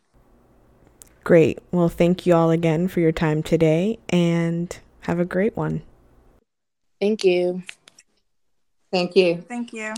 Great. 1.23 1.59
Well, 1.71 1.87
thank 1.87 2.25
you 2.25 2.35
all 2.35 2.51
again 2.51 2.89
for 2.89 2.99
your 2.99 3.13
time 3.13 3.43
today 3.43 3.97
and 4.09 4.77
have 5.01 5.19
a 5.19 5.25
great 5.25 5.55
one. 5.55 5.81
Thank 6.99 7.23
you. 7.23 7.63
Thank 8.91 9.15
you. 9.15 9.41
Thank 9.47 9.73
you. 9.73 9.93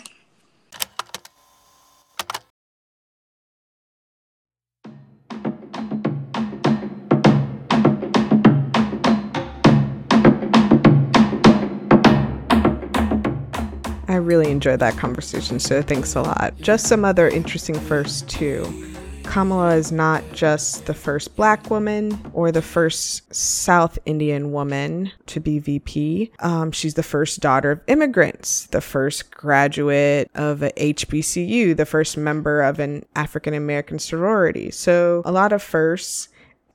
I 14.08 14.17
really 14.17 14.50
enjoyed 14.50 14.79
that 14.79 14.96
conversation, 14.98 15.60
so 15.60 15.82
thanks 15.82 16.15
a 16.15 16.22
lot. 16.22 16.53
Just 16.60 16.88
some 16.88 17.03
other 17.03 17.27
interesting 17.27 17.77
firsts, 17.77 18.22
too. 18.22 18.95
Kamala 19.25 19.75
is 19.75 19.91
not 19.91 20.24
just 20.34 20.86
the 20.86 20.94
first 20.94 21.36
black 21.36 21.70
woman 21.70 22.20
or 22.34 22.51
the 22.51 22.62
first 22.62 23.34
South 23.34 24.00
Indian 24.05 24.51
woman 24.51 25.12
to 25.27 25.39
be 25.39 25.60
VP. 25.60 26.32
Um, 26.39 26.72
she's 26.72 26.94
the 26.94 27.03
first 27.03 27.39
daughter 27.39 27.72
of 27.72 27.82
immigrants, 27.88 28.67
the 28.67 28.82
first 28.82 29.32
graduate 29.32 30.32
of 30.36 30.63
a 30.63 30.72
HBCU, 30.72 31.75
the 31.75 31.86
first 31.86 32.17
member 32.17 32.62
of 32.62 32.79
an 32.79 33.05
African 33.15 33.53
American 33.53 34.00
sorority. 34.00 34.72
So, 34.72 35.22
a 35.25 35.32
lot 35.32 35.51
of 35.51 35.62
firsts. 35.62 36.29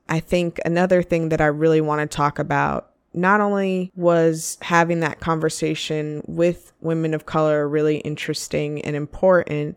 I 0.08 0.18
think 0.18 0.60
another 0.64 1.02
thing 1.02 1.28
that 1.28 1.40
I 1.40 1.46
really 1.46 1.80
want 1.80 2.00
to 2.00 2.16
talk 2.16 2.40
about 2.40 2.90
not 3.12 3.40
only 3.40 3.92
was 3.96 4.58
having 4.60 5.00
that 5.00 5.20
conversation 5.20 6.22
with 6.26 6.72
women 6.80 7.14
of 7.14 7.26
color 7.26 7.68
really 7.68 7.98
interesting 7.98 8.80
and 8.82 8.96
important, 8.96 9.76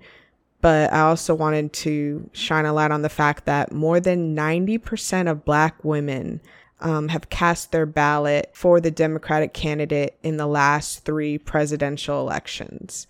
but 0.63 0.93
I 0.93 1.01
also 1.01 1.35
wanted 1.35 1.73
to 1.73 2.29
shine 2.31 2.63
a 2.63 2.71
light 2.71 2.91
on 2.91 3.01
the 3.01 3.09
fact 3.09 3.43
that 3.47 3.73
more 3.73 3.99
than 3.99 4.33
90% 4.33 5.29
of 5.29 5.43
Black 5.43 5.83
women 5.83 6.39
um, 6.79 7.09
have 7.09 7.29
cast 7.29 7.73
their 7.73 7.85
ballot 7.85 8.49
for 8.53 8.79
the 8.79 8.89
Democratic 8.89 9.53
candidate 9.53 10.17
in 10.23 10.37
the 10.37 10.47
last 10.47 11.03
three 11.03 11.37
presidential 11.37 12.21
elections. 12.21 13.07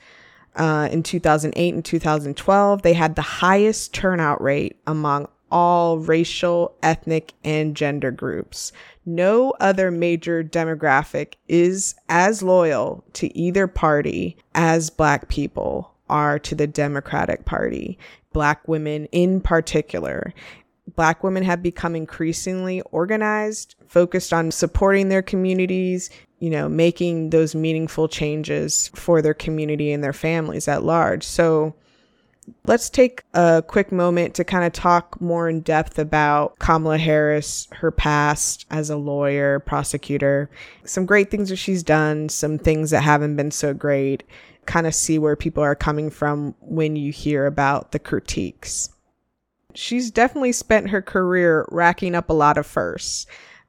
Uh, 0.56 0.90
in 0.92 1.04
2008 1.04 1.74
and 1.76 1.86
2012, 1.86 2.82
they 2.82 2.94
had 2.94 3.16
the 3.16 3.22
highest 3.22 3.94
turnout 3.94 4.42
rate 4.42 4.78
among 4.88 5.28
all 5.52 6.00
racial, 6.00 6.76
ethnic, 6.82 7.34
and 7.44 7.76
gender 7.76 8.10
groups. 8.10 8.72
No 9.06 9.54
other 9.60 9.92
major 9.92 10.44
demographic 10.44 11.34
is 11.48 11.94
as 12.10 12.42
loyal 12.42 13.04
to 13.14 13.38
either 13.38 13.68
party 13.68 14.38
as 14.56 14.90
Black 14.90 15.28
people 15.28 15.93
are 16.14 16.38
to 16.38 16.54
the 16.54 16.68
Democratic 16.68 17.44
Party, 17.44 17.98
Black 18.32 18.68
women 18.68 19.06
in 19.08 19.42
particular. 19.42 20.34
Black 20.96 21.24
women 21.24 21.44
have 21.44 21.64
become 21.64 21.96
increasingly 21.96 22.82
organized, 22.92 23.76
focused 23.88 24.32
on 24.32 24.52
supporting 24.52 25.10
their 25.10 25.24
communities, 25.24 26.12
you 26.40 26.52
know, 26.52 26.70
making 26.70 27.32
those 27.32 27.56
meaningful 27.56 28.08
changes 28.08 28.92
for 28.94 29.22
their 29.22 29.34
community 29.34 29.92
and 29.92 30.04
their 30.04 30.14
families 30.14 30.68
at 30.68 30.84
large. 30.84 31.24
So, 31.24 31.74
let's 32.66 32.90
take 32.90 33.24
a 33.34 33.64
quick 33.66 33.92
moment 33.92 34.36
to 34.36 34.44
kind 34.44 34.66
of 34.66 34.74
talk 34.74 35.20
more 35.22 35.50
in 35.50 35.62
depth 35.62 35.98
about 35.98 36.60
Kamala 36.60 36.98
Harris, 36.98 37.68
her 37.72 37.92
past 37.92 38.66
as 38.70 38.90
a 38.90 38.98
lawyer, 38.98 39.60
prosecutor, 39.60 40.50
some 40.86 41.06
great 41.06 41.32
things 41.32 41.50
that 41.50 41.56
she's 41.56 41.84
done, 41.84 42.30
some 42.30 42.58
things 42.58 42.90
that 42.92 43.02
haven't 43.02 43.36
been 43.36 43.52
so 43.52 43.74
great, 43.74 44.24
kind 44.66 44.88
of 44.88 44.96
see 44.96 45.20
where 45.20 45.36
people 45.36 45.64
are 45.64 45.76
coming 45.76 46.10
from 46.10 46.56
when 46.60 46.96
you 46.96 47.12
hear 47.12 47.46
about 47.46 47.92
the 47.92 48.00
critiques. 48.00 48.90
She's 49.76 50.12
definitely 50.12 50.52
spent 50.52 50.90
her 50.90 51.02
career 51.02 51.66
racking 51.72 52.16
up 52.16 52.30
a 52.30 52.34
lot 52.34 52.58
of 52.58 52.66
firsts. 52.66 53.26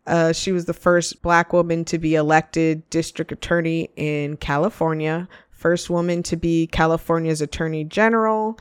Uh, 0.06 0.32
she 0.32 0.52
was 0.52 0.66
the 0.66 0.74
first 0.74 1.22
black 1.22 1.52
woman 1.52 1.84
to 1.86 1.98
be 1.98 2.14
elected 2.14 2.88
district 2.90 3.32
attorney 3.32 3.88
in 3.96 4.36
California, 4.36 5.26
first 5.50 5.88
woman 5.88 6.22
to 6.24 6.36
be 6.36 6.66
California's 6.66 7.40
attorney 7.40 7.84
general, 7.84 8.58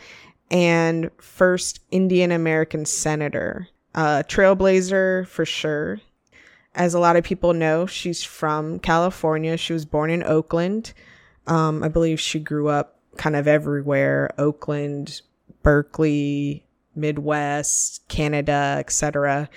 and 0.49 1.09
first 1.19 1.81
Indian 1.91 2.31
American 2.31 2.85
senator. 2.85 3.67
Uh, 3.93 4.23
trailblazer 4.25 5.27
for 5.27 5.45
sure. 5.45 5.99
As 6.75 6.93
a 6.93 6.99
lot 6.99 7.17
of 7.17 7.23
people 7.23 7.53
know, 7.53 7.85
she's 7.85 8.23
from 8.23 8.79
California. 8.79 9.57
She 9.57 9.73
was 9.73 9.85
born 9.85 10.09
in 10.09 10.23
Oakland. 10.23 10.93
Um, 11.47 11.83
I 11.83 11.87
believe 11.87 12.19
she 12.19 12.39
grew 12.39 12.69
up 12.69 12.99
kind 13.17 13.35
of 13.35 13.47
everywhere 13.47 14.33
Oakland, 14.37 15.21
Berkeley, 15.61 16.65
Midwest, 16.95 18.07
Canada, 18.07 18.75
etc. 18.79 19.49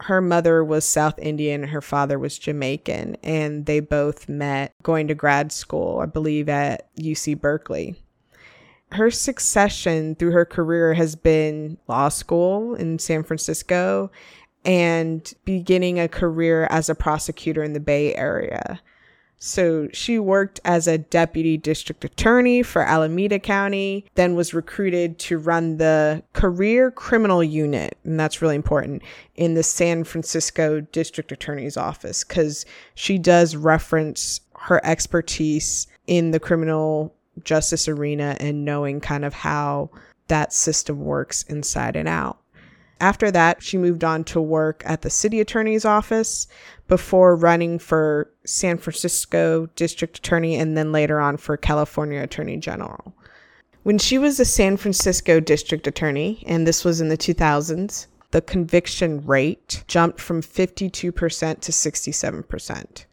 Her 0.00 0.20
mother 0.20 0.64
was 0.64 0.84
South 0.84 1.18
Indian, 1.18 1.64
her 1.64 1.80
father 1.80 2.18
was 2.18 2.38
Jamaican, 2.38 3.16
and 3.22 3.66
they 3.66 3.80
both 3.80 4.28
met 4.28 4.74
going 4.82 5.08
to 5.08 5.14
grad 5.14 5.50
school, 5.52 5.98
I 6.00 6.06
believe, 6.06 6.48
at 6.48 6.94
UC 6.96 7.40
Berkeley. 7.40 7.96
Her 8.92 9.10
succession 9.10 10.14
through 10.14 10.30
her 10.32 10.46
career 10.46 10.94
has 10.94 11.14
been 11.14 11.78
law 11.88 12.08
school 12.08 12.74
in 12.74 12.98
San 12.98 13.22
Francisco 13.22 14.10
and 14.64 15.32
beginning 15.44 16.00
a 16.00 16.08
career 16.08 16.66
as 16.70 16.88
a 16.88 16.94
prosecutor 16.94 17.62
in 17.62 17.74
the 17.74 17.80
Bay 17.80 18.14
Area. 18.14 18.80
So 19.38 19.88
she 19.92 20.18
worked 20.18 20.60
as 20.64 20.88
a 20.88 20.98
deputy 20.98 21.56
district 21.56 22.04
attorney 22.04 22.62
for 22.62 22.82
Alameda 22.82 23.38
County, 23.38 24.04
then 24.14 24.34
was 24.34 24.52
recruited 24.52 25.18
to 25.20 25.38
run 25.38 25.76
the 25.76 26.22
career 26.32 26.90
criminal 26.90 27.42
unit. 27.44 27.96
And 28.04 28.18
that's 28.18 28.42
really 28.42 28.56
important 28.56 29.02
in 29.36 29.54
the 29.54 29.62
San 29.62 30.04
Francisco 30.04 30.80
district 30.80 31.30
attorney's 31.30 31.76
office 31.76 32.24
because 32.24 32.66
she 32.94 33.18
does 33.18 33.54
reference 33.54 34.40
her 34.56 34.84
expertise 34.84 35.86
in 36.08 36.32
the 36.32 36.40
criminal 36.40 37.14
justice 37.44 37.86
arena 37.86 38.36
and 38.40 38.64
knowing 38.64 39.00
kind 39.00 39.24
of 39.24 39.32
how 39.32 39.90
that 40.26 40.52
system 40.52 41.04
works 41.04 41.42
inside 41.44 41.96
and 41.96 42.08
out. 42.08 42.38
After 43.00 43.30
that, 43.30 43.62
she 43.62 43.78
moved 43.78 44.02
on 44.02 44.24
to 44.24 44.40
work 44.40 44.82
at 44.84 45.02
the 45.02 45.10
city 45.10 45.40
attorney's 45.40 45.84
office 45.84 46.48
before 46.88 47.36
running 47.36 47.78
for 47.78 48.30
San 48.44 48.78
Francisco 48.78 49.66
district 49.76 50.18
attorney 50.18 50.56
and 50.56 50.76
then 50.76 50.90
later 50.90 51.20
on 51.20 51.36
for 51.36 51.56
California 51.56 52.22
attorney 52.22 52.56
general. 52.56 53.14
When 53.84 53.98
she 53.98 54.18
was 54.18 54.40
a 54.40 54.44
San 54.44 54.76
Francisco 54.76 55.40
district 55.40 55.86
attorney, 55.86 56.42
and 56.46 56.66
this 56.66 56.84
was 56.84 57.00
in 57.00 57.08
the 57.08 57.16
2000s, 57.16 58.06
the 58.32 58.42
conviction 58.42 59.24
rate 59.24 59.84
jumped 59.86 60.20
from 60.20 60.42
52% 60.42 60.90
to 60.90 61.72
67%. 61.72 63.04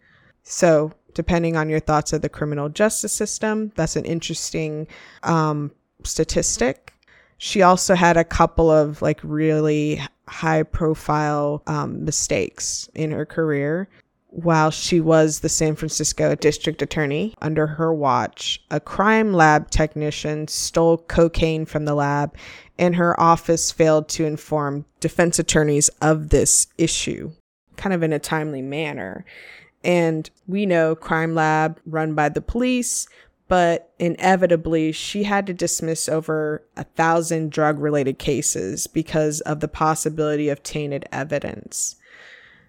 So, 0.43 0.91
depending 1.13 1.55
on 1.55 1.69
your 1.69 1.79
thoughts 1.79 2.11
of 2.11 2.21
the 2.21 2.29
criminal 2.29 2.69
justice 2.69 3.13
system, 3.13 3.71
that's 3.75 3.95
an 3.95 4.05
interesting 4.05 4.87
um, 5.23 5.71
statistic. 6.03 6.93
She 7.37 7.61
also 7.61 7.95
had 7.95 8.17
a 8.17 8.23
couple 8.23 8.69
of 8.71 9.01
like 9.01 9.19
really 9.23 10.01
high 10.27 10.63
profile 10.63 11.61
um, 11.67 12.03
mistakes 12.05 12.89
in 12.95 13.11
her 13.11 13.25
career. 13.25 13.87
While 14.29 14.69
she 14.69 14.99
was 14.99 15.39
the 15.39 15.47
San 15.47 15.75
Francisco 15.75 16.35
district 16.35 16.81
attorney, 16.81 17.33
under 17.41 17.67
her 17.67 17.93
watch, 17.93 18.61
a 18.69 18.81
crime 18.81 19.31
lab 19.31 19.69
technician 19.69 20.49
stole 20.49 20.97
cocaine 20.97 21.65
from 21.65 21.85
the 21.85 21.95
lab, 21.95 22.35
and 22.77 22.97
her 22.97 23.17
office 23.17 23.71
failed 23.71 24.09
to 24.09 24.25
inform 24.25 24.83
defense 24.99 25.39
attorneys 25.39 25.87
of 26.01 26.29
this 26.29 26.67
issue, 26.77 27.31
kind 27.77 27.93
of 27.93 28.03
in 28.03 28.11
a 28.11 28.19
timely 28.19 28.61
manner. 28.61 29.23
And 29.85 30.29
we 30.47 30.65
know 30.65 30.95
Crime 30.95 31.35
Lab, 31.35 31.79
run 31.85 32.15
by 32.15 32.29
the 32.29 32.41
police, 32.41 33.07
but 33.47 33.93
inevitably 33.99 34.91
she 34.91 35.23
had 35.23 35.45
to 35.47 35.53
dismiss 35.53 36.09
over 36.09 36.63
a 36.75 36.83
thousand 36.83 37.51
drug 37.51 37.79
related 37.79 38.17
cases 38.17 38.87
because 38.87 39.41
of 39.41 39.59
the 39.59 39.67
possibility 39.67 40.49
of 40.49 40.63
tainted 40.63 41.05
evidence. 41.11 41.95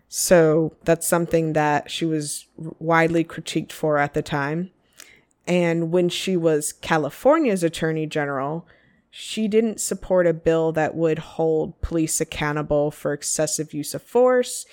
So 0.09 0.75
that's 0.85 1.06
something 1.06 1.54
that 1.54 1.90
she 1.90 2.04
was 2.04 2.47
widely 2.78 3.25
critiqued 3.25 3.73
for 3.73 3.99
at 3.99 4.14
the 4.14 4.23
time. 4.23 4.71
And 5.47 5.90
when 5.90 6.09
she 6.09 6.37
was 6.37 6.73
California's 6.73 7.62
attorney 7.62 8.06
general, 8.06 8.66
she 9.11 9.49
didn't 9.49 9.80
support 9.80 10.26
a 10.26 10.35
bill 10.35 10.73
that 10.73 10.95
would 10.95 11.18
hold 11.18 11.80
police 11.80 12.21
accountable 12.21 12.90
for 12.90 13.12
excessive 13.12 13.73
use 13.73 13.95
of 13.95 14.02
force 14.02 14.66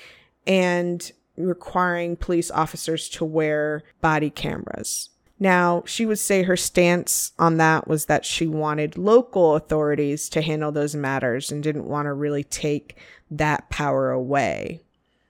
and 0.45 1.11
requiring 1.37 2.15
police 2.15 2.51
officers 2.51 3.07
to 3.09 3.25
wear 3.25 3.83
body 4.01 4.29
cameras. 4.29 5.09
Now, 5.39 5.83
she 5.85 6.05
would 6.05 6.19
say 6.19 6.43
her 6.43 6.55
stance 6.55 7.33
on 7.37 7.57
that 7.57 7.87
was 7.87 8.05
that 8.05 8.25
she 8.25 8.47
wanted 8.47 8.97
local 8.97 9.55
authorities 9.55 10.29
to 10.29 10.41
handle 10.41 10.71
those 10.71 10.95
matters 10.95 11.51
and 11.51 11.61
didn't 11.61 11.87
want 11.87 12.05
to 12.05 12.13
really 12.13 12.43
take 12.43 12.97
that 13.29 13.69
power 13.69 14.11
away. 14.11 14.81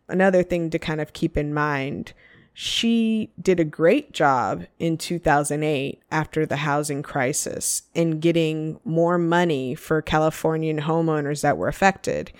Another 0.07 0.43
thing 0.43 0.69
to 0.69 0.79
kind 0.79 1.01
of 1.01 1.13
keep 1.13 1.37
in 1.37 1.53
mind 1.53 2.13
she 2.53 3.31
did 3.41 3.59
a 3.59 3.65
great 3.65 4.13
job 4.13 4.65
in 4.77 4.97
2008 4.97 5.99
after 6.11 6.45
the 6.45 6.57
housing 6.57 7.01
crisis 7.01 7.83
in 7.95 8.19
getting 8.19 8.79
more 8.85 9.17
money 9.17 9.73
for 9.73 10.03
Californian 10.03 10.81
homeowners 10.81 11.41
that 11.41 11.57
were 11.57 11.67
affected. 11.67 12.31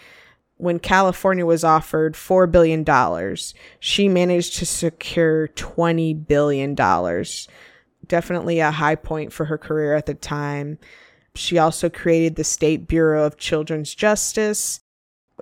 When 0.63 0.79
California 0.79 1.45
was 1.45 1.65
offered 1.65 2.13
$4 2.13 2.49
billion, 2.49 2.85
she 3.81 4.07
managed 4.07 4.55
to 4.55 4.65
secure 4.65 5.49
$20 5.49 6.25
billion. 6.25 6.73
Definitely 8.07 8.61
a 8.61 8.71
high 8.71 8.95
point 8.95 9.33
for 9.33 9.43
her 9.43 9.57
career 9.57 9.93
at 9.93 10.05
the 10.05 10.13
time. 10.13 10.79
She 11.35 11.57
also 11.57 11.89
created 11.89 12.37
the 12.37 12.45
State 12.45 12.87
Bureau 12.87 13.25
of 13.25 13.35
Children's 13.35 13.93
Justice. 13.93 14.79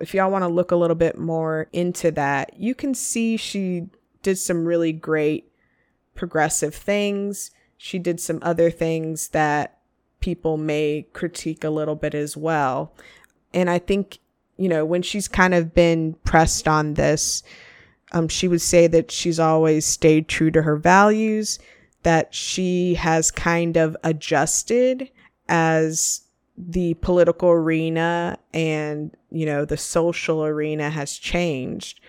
If 0.00 0.12
y'all 0.12 0.28
want 0.28 0.42
to 0.42 0.48
look 0.48 0.72
a 0.72 0.76
little 0.76 0.96
bit 0.96 1.16
more 1.16 1.68
into 1.72 2.10
that, 2.10 2.58
you 2.58 2.74
can 2.74 2.92
see 2.92 3.36
she 3.36 3.86
did 4.22 4.38
some 4.38 4.64
really 4.64 4.92
great 4.92 5.52
progressive 6.16 6.74
things. 6.74 7.52
She 7.76 8.00
did 8.00 8.18
some 8.18 8.40
other 8.42 8.72
things 8.72 9.28
that 9.28 9.78
people 10.18 10.56
may 10.56 11.06
critique 11.12 11.62
a 11.62 11.70
little 11.70 11.94
bit 11.94 12.12
as 12.12 12.36
well. 12.36 12.92
And 13.54 13.70
I 13.70 13.78
think, 13.78 14.18
you 14.56 14.68
know, 14.68 14.84
when 14.84 15.02
she's 15.02 15.28
kind 15.28 15.54
of 15.54 15.74
been 15.74 16.14
pressed 16.24 16.68
on 16.68 16.94
this, 16.94 17.42
um, 18.12 18.28
she 18.28 18.48
would 18.48 18.60
say 18.60 18.86
that 18.86 19.10
she's 19.10 19.40
always 19.40 19.86
stayed 19.86 20.28
true 20.28 20.50
to 20.50 20.62
her 20.62 20.76
values, 20.76 21.58
that 22.02 22.34
she 22.34 22.94
has 22.94 23.30
kind 23.30 23.76
of 23.76 23.96
adjusted 24.04 25.10
as 25.48 26.22
the 26.56 26.94
political 26.94 27.50
arena 27.50 28.38
and, 28.52 29.16
you 29.30 29.46
know, 29.46 29.64
the 29.64 29.76
social 29.76 30.44
arena 30.44 30.90
has 30.90 31.16
changed. 31.16 32.00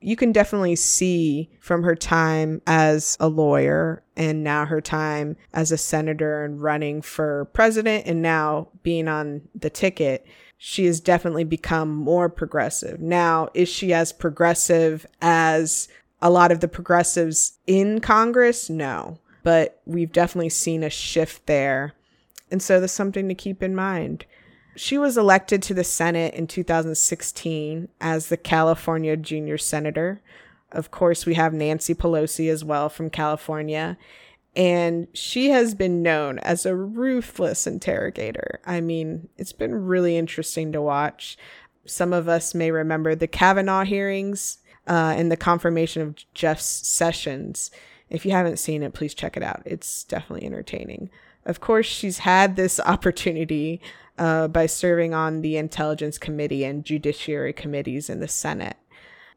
You 0.00 0.16
can 0.16 0.32
definitely 0.32 0.76
see 0.76 1.50
from 1.60 1.82
her 1.82 1.94
time 1.94 2.62
as 2.66 3.18
a 3.20 3.28
lawyer 3.28 4.02
and 4.16 4.42
now 4.42 4.64
her 4.64 4.80
time 4.80 5.36
as 5.52 5.70
a 5.70 5.76
senator 5.76 6.42
and 6.42 6.62
running 6.62 7.02
for 7.02 7.44
president 7.52 8.06
and 8.06 8.22
now 8.22 8.68
being 8.82 9.08
on 9.08 9.42
the 9.54 9.68
ticket, 9.68 10.26
she 10.62 10.84
has 10.84 11.00
definitely 11.00 11.42
become 11.42 11.88
more 11.88 12.28
progressive. 12.28 13.00
Now, 13.00 13.48
is 13.54 13.66
she 13.66 13.94
as 13.94 14.12
progressive 14.12 15.06
as 15.22 15.88
a 16.20 16.28
lot 16.28 16.52
of 16.52 16.60
the 16.60 16.68
progressives 16.68 17.54
in 17.66 18.02
Congress? 18.02 18.68
No, 18.68 19.18
but 19.42 19.80
we've 19.86 20.12
definitely 20.12 20.50
seen 20.50 20.84
a 20.84 20.90
shift 20.90 21.46
there. 21.46 21.94
And 22.50 22.62
so 22.62 22.78
that's 22.78 22.92
something 22.92 23.26
to 23.26 23.34
keep 23.34 23.62
in 23.62 23.74
mind. 23.74 24.26
She 24.76 24.98
was 24.98 25.16
elected 25.16 25.62
to 25.62 25.72
the 25.72 25.82
Senate 25.82 26.34
in 26.34 26.46
2016 26.46 27.88
as 27.98 28.26
the 28.26 28.36
California 28.36 29.16
junior 29.16 29.56
senator. 29.56 30.20
Of 30.72 30.90
course, 30.90 31.24
we 31.24 31.34
have 31.34 31.54
Nancy 31.54 31.94
Pelosi 31.94 32.50
as 32.50 32.62
well 32.62 32.90
from 32.90 33.08
California. 33.08 33.96
And 34.56 35.06
she 35.14 35.50
has 35.50 35.74
been 35.74 36.02
known 36.02 36.38
as 36.40 36.66
a 36.66 36.74
ruthless 36.74 37.66
interrogator. 37.66 38.60
I 38.66 38.80
mean, 38.80 39.28
it's 39.36 39.52
been 39.52 39.86
really 39.86 40.16
interesting 40.16 40.72
to 40.72 40.82
watch. 40.82 41.38
Some 41.86 42.12
of 42.12 42.28
us 42.28 42.54
may 42.54 42.70
remember 42.70 43.14
the 43.14 43.28
Kavanaugh 43.28 43.84
hearings 43.84 44.58
uh, 44.88 45.14
and 45.16 45.30
the 45.30 45.36
confirmation 45.36 46.02
of 46.02 46.16
Jeff 46.34 46.60
Sessions. 46.60 47.70
If 48.08 48.26
you 48.26 48.32
haven't 48.32 48.58
seen 48.58 48.82
it, 48.82 48.92
please 48.92 49.14
check 49.14 49.36
it 49.36 49.42
out. 49.42 49.62
It's 49.64 50.04
definitely 50.04 50.46
entertaining. 50.46 51.10
Of 51.44 51.60
course, 51.60 51.86
she's 51.86 52.18
had 52.18 52.56
this 52.56 52.80
opportunity 52.84 53.80
uh, 54.18 54.48
by 54.48 54.66
serving 54.66 55.14
on 55.14 55.42
the 55.42 55.56
Intelligence 55.56 56.18
Committee 56.18 56.64
and 56.64 56.84
Judiciary 56.84 57.52
Committees 57.52 58.10
in 58.10 58.20
the 58.20 58.28
Senate. 58.28 58.76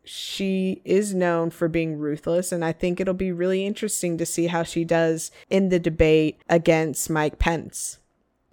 She 0.05 0.81
is 0.83 1.13
known 1.13 1.49
for 1.49 1.67
being 1.67 1.97
ruthless, 1.97 2.51
and 2.51 2.63
I 2.63 2.73
think 2.73 2.99
it'll 2.99 3.13
be 3.13 3.31
really 3.31 3.65
interesting 3.65 4.17
to 4.17 4.25
see 4.25 4.47
how 4.47 4.63
she 4.63 4.83
does 4.83 5.31
in 5.49 5.69
the 5.69 5.79
debate 5.79 6.41
against 6.49 7.09
Mike 7.09 7.39
Pence. 7.39 7.99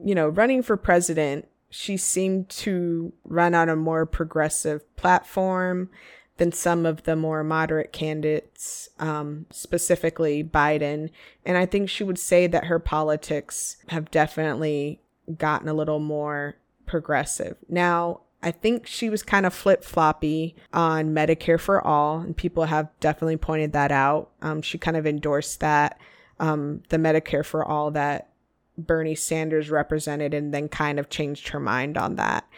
You 0.02 0.14
know, 0.14 0.28
running 0.28 0.62
for 0.62 0.76
president, 0.76 1.48
she 1.68 1.96
seemed 1.96 2.48
to 2.50 3.12
run 3.24 3.54
on 3.54 3.68
a 3.68 3.76
more 3.76 4.06
progressive 4.06 4.96
platform 4.96 5.90
than 6.36 6.52
some 6.52 6.86
of 6.86 7.02
the 7.02 7.14
more 7.14 7.44
moderate 7.44 7.92
candidates, 7.92 8.88
um, 8.98 9.46
specifically 9.50 10.42
Biden. 10.42 11.10
And 11.44 11.58
I 11.58 11.66
think 11.66 11.90
she 11.90 12.02
would 12.02 12.18
say 12.18 12.46
that 12.46 12.64
her 12.64 12.78
politics 12.78 13.76
have 13.88 14.10
definitely 14.10 15.00
gotten 15.36 15.68
a 15.68 15.74
little 15.74 15.98
more 15.98 16.56
progressive. 16.86 17.56
Now, 17.68 18.22
I 18.42 18.50
think 18.50 18.86
she 18.86 19.10
was 19.10 19.22
kind 19.22 19.44
of 19.44 19.52
flip 19.52 19.84
floppy 19.84 20.56
on 20.72 21.14
Medicare 21.14 21.60
for 21.60 21.86
all, 21.86 22.20
and 22.20 22.36
people 22.36 22.64
have 22.64 22.88
definitely 22.98 23.36
pointed 23.36 23.72
that 23.72 23.92
out. 23.92 24.30
Um, 24.40 24.62
she 24.62 24.78
kind 24.78 24.96
of 24.96 25.06
endorsed 25.06 25.60
that, 25.60 26.00
um, 26.38 26.82
the 26.88 26.96
Medicare 26.96 27.44
for 27.44 27.64
all 27.64 27.90
that 27.90 28.30
Bernie 28.78 29.14
Sanders 29.14 29.68
represented, 29.70 30.32
and 30.32 30.54
then 30.54 30.68
kind 30.68 30.98
of 30.98 31.10
changed 31.10 31.48
her 31.48 31.60
mind 31.60 31.98
on 31.98 32.16
that. 32.16 32.48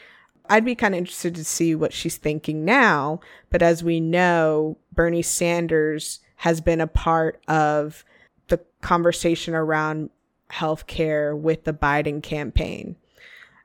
I'd 0.48 0.64
be 0.64 0.74
kind 0.74 0.94
of 0.94 0.98
interested 0.98 1.34
to 1.34 1.44
see 1.44 1.74
what 1.74 1.92
she's 1.92 2.16
thinking 2.16 2.64
now. 2.64 3.20
But 3.50 3.62
as 3.62 3.82
we 3.82 4.00
know, 4.00 4.78
Bernie 4.92 5.22
Sanders 5.22 6.20
has 6.36 6.60
been 6.60 6.80
a 6.80 6.86
part 6.86 7.40
of 7.48 8.04
the 8.48 8.60
conversation 8.82 9.54
around 9.54 10.10
healthcare 10.50 11.36
with 11.36 11.64
the 11.64 11.72
Biden 11.72 12.22
campaign. 12.22 12.96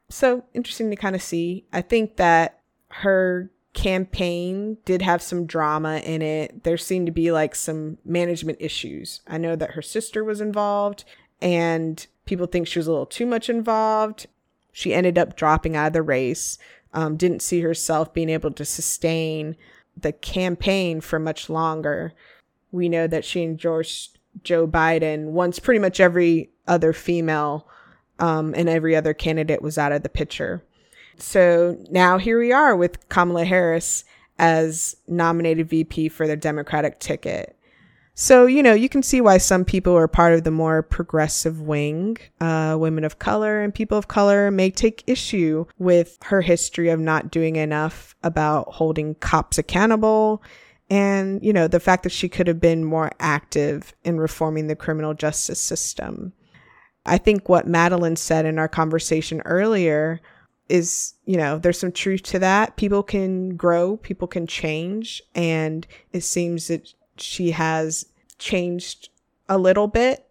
So 0.10 0.44
interesting 0.54 0.90
to 0.90 0.96
kind 0.96 1.16
of 1.16 1.22
see. 1.22 1.66
I 1.74 1.82
think 1.82 2.18
that 2.18 2.62
her 2.90 3.52
campaign 3.74 4.78
did 4.86 5.02
have 5.02 5.22
some 5.22 5.46
drama 5.46 5.98
in 5.98 6.22
it. 6.22 6.64
There 6.64 6.78
seemed 6.78 7.06
to 7.06 7.12
be 7.12 7.32
like 7.32 7.54
some 7.54 7.98
management 8.04 8.58
issues. 8.60 9.22
I 9.28 9.38
know 9.38 9.56
that 9.56 9.72
her 9.72 9.82
sister 9.82 10.24
was 10.24 10.42
involved 10.42 11.04
and 11.42 12.06
people 12.26 12.48
think 12.48 12.68
she 12.68 12.80
was 12.80 12.88
a 12.88 12.92
little 12.92 13.06
too 13.06 13.26
much 13.26 13.50
involved. 13.50 14.28
She 14.72 14.94
ended 14.94 15.18
up 15.18 15.36
dropping 15.36 15.76
out 15.76 15.88
of 15.88 15.94
the 15.94 16.02
race. 16.02 16.58
Um, 16.94 17.18
didn't 17.18 17.42
see 17.42 17.62
herself 17.62 18.14
being 18.14 18.30
able 18.30 18.52
to 18.52 18.66
sustain 18.66 19.56
the 19.96 20.12
campaign 20.12 21.02
for 21.02 21.20
much 21.20 21.50
longer. 21.50 22.14
We 22.72 22.90
know 22.90 23.08
that 23.08 23.26
she 23.26 23.44
endorsed 23.44 24.18
Joe 24.44 24.68
Biden 24.68 25.26
once 25.26 25.60
pretty 25.60 25.80
much 25.80 26.00
every 26.00 26.50
other 26.68 26.94
female 26.94 27.68
um, 28.20 28.54
and 28.56 28.70
every 28.70 28.96
other 28.96 29.14
candidate 29.14 29.62
was 29.62 29.78
out 29.78 29.92
of 29.92 30.04
the 30.04 30.10
picture. 30.10 30.64
So 31.18 31.78
now 31.90 32.18
here 32.18 32.40
we 32.40 32.52
are 32.52 32.76
with 32.76 33.08
Kamala 33.10 33.46
Harris 33.46 34.04
as 34.40 34.96
nominated 35.08 35.70
VP 35.70 36.10
for 36.10 36.28
the 36.28 36.38
Democratic 36.38 37.00
ticket. 37.00 37.58
So, 38.20 38.48
you 38.48 38.64
know, 38.64 38.74
you 38.74 38.90
can 38.90 39.04
see 39.04 39.22
why 39.22 39.38
some 39.38 39.64
people 39.64 39.96
are 39.96 40.08
part 40.08 40.34
of 40.34 40.44
the 40.44 40.50
more 40.50 40.82
progressive 40.82 41.62
wing. 41.62 42.18
Uh, 42.42 42.76
women 42.80 43.04
of 43.04 43.20
color 43.20 43.62
and 43.62 43.74
people 43.74 43.96
of 43.96 44.08
color 44.08 44.50
may 44.50 44.72
take 44.72 45.04
issue 45.06 45.66
with 45.78 46.18
her 46.24 46.42
history 46.42 46.90
of 46.90 47.00
not 47.00 47.30
doing 47.30 47.58
enough 47.58 48.16
about 48.24 48.74
holding 48.74 49.14
cops 49.16 49.60
accountable 49.60 50.42
and, 50.90 51.44
you 51.44 51.54
know, 51.54 51.68
the 51.68 51.80
fact 51.80 52.04
that 52.04 52.12
she 52.12 52.28
could 52.28 52.48
have 52.48 52.60
been 52.60 52.84
more 52.84 53.12
active 53.20 53.94
in 54.04 54.20
reforming 54.20 54.66
the 54.66 54.76
criminal 54.76 55.14
justice 55.14 55.62
system. 55.62 56.34
I 57.08 57.18
think 57.18 57.50
what 57.50 57.68
Madeline 57.68 58.16
said 58.16 58.46
in 58.46 58.60
our 58.60 58.68
conversation 58.68 59.42
earlier 59.46 60.22
is, 60.70 61.14
you 61.26 61.38
know, 61.38 61.58
there's 61.58 61.80
some 61.80 61.92
truth 61.92 62.24
to 62.24 62.40
that. 62.40 62.76
People 62.76 63.04
can 63.04 63.56
grow, 63.56 63.98
people 63.98 64.28
can 64.28 64.46
change. 64.46 65.22
And 65.34 65.88
it 66.12 66.22
seems 66.22 66.68
that 66.68 66.94
she 67.18 67.52
has 67.52 68.06
changed 68.38 69.10
a 69.50 69.58
little 69.58 69.88
bit. 69.88 70.26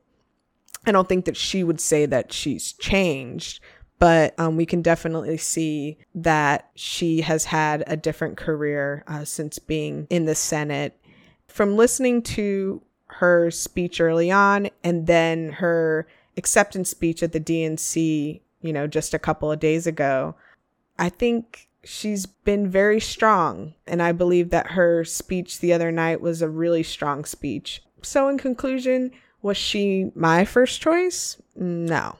I 0.86 0.92
don't 0.92 1.08
think 1.08 1.24
that 1.24 1.36
she 1.36 1.64
would 1.64 1.80
say 1.80 2.06
that 2.06 2.32
she's 2.32 2.72
changed, 2.74 3.60
but 3.98 4.38
um, 4.38 4.56
we 4.56 4.66
can 4.66 4.82
definitely 4.82 5.36
see 5.38 5.98
that 6.14 6.70
she 6.76 7.22
has 7.22 7.46
had 7.46 7.82
a 7.86 7.96
different 7.96 8.36
career 8.36 9.02
uh, 9.08 9.24
since 9.24 9.58
being 9.58 10.06
in 10.10 10.26
the 10.26 10.34
Senate. 10.34 10.96
From 11.48 11.76
listening 11.76 12.22
to 12.22 12.82
her 13.06 13.50
speech 13.50 14.00
early 14.00 14.30
on 14.30 14.68
and 14.84 15.06
then 15.06 15.48
her 15.52 16.06
acceptance 16.36 16.90
speech 16.90 17.22
at 17.22 17.32
the 17.32 17.40
DNC, 17.40 18.40
you 18.60 18.72
know, 18.72 18.86
just 18.86 19.14
a 19.14 19.18
couple 19.18 19.50
of 19.50 19.60
days 19.60 19.86
ago, 19.86 20.34
I 20.98 21.08
think 21.08 21.68
she's 21.84 22.26
been 22.26 22.68
very 22.68 23.00
strong. 23.00 23.74
And 23.86 24.02
I 24.02 24.12
believe 24.12 24.50
that 24.50 24.72
her 24.72 25.04
speech 25.04 25.60
the 25.60 25.72
other 25.72 25.92
night 25.92 26.20
was 26.20 26.42
a 26.42 26.48
really 26.48 26.82
strong 26.82 27.24
speech. 27.24 27.82
So, 28.02 28.28
in 28.28 28.38
conclusion, 28.38 29.12
was 29.42 29.56
she 29.56 30.10
my 30.14 30.44
first 30.44 30.80
choice? 30.80 31.40
No. 31.54 32.16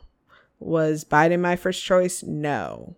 Was 0.58 1.04
Biden 1.04 1.40
my 1.40 1.56
first 1.56 1.84
choice? 1.84 2.22
No. 2.22 2.96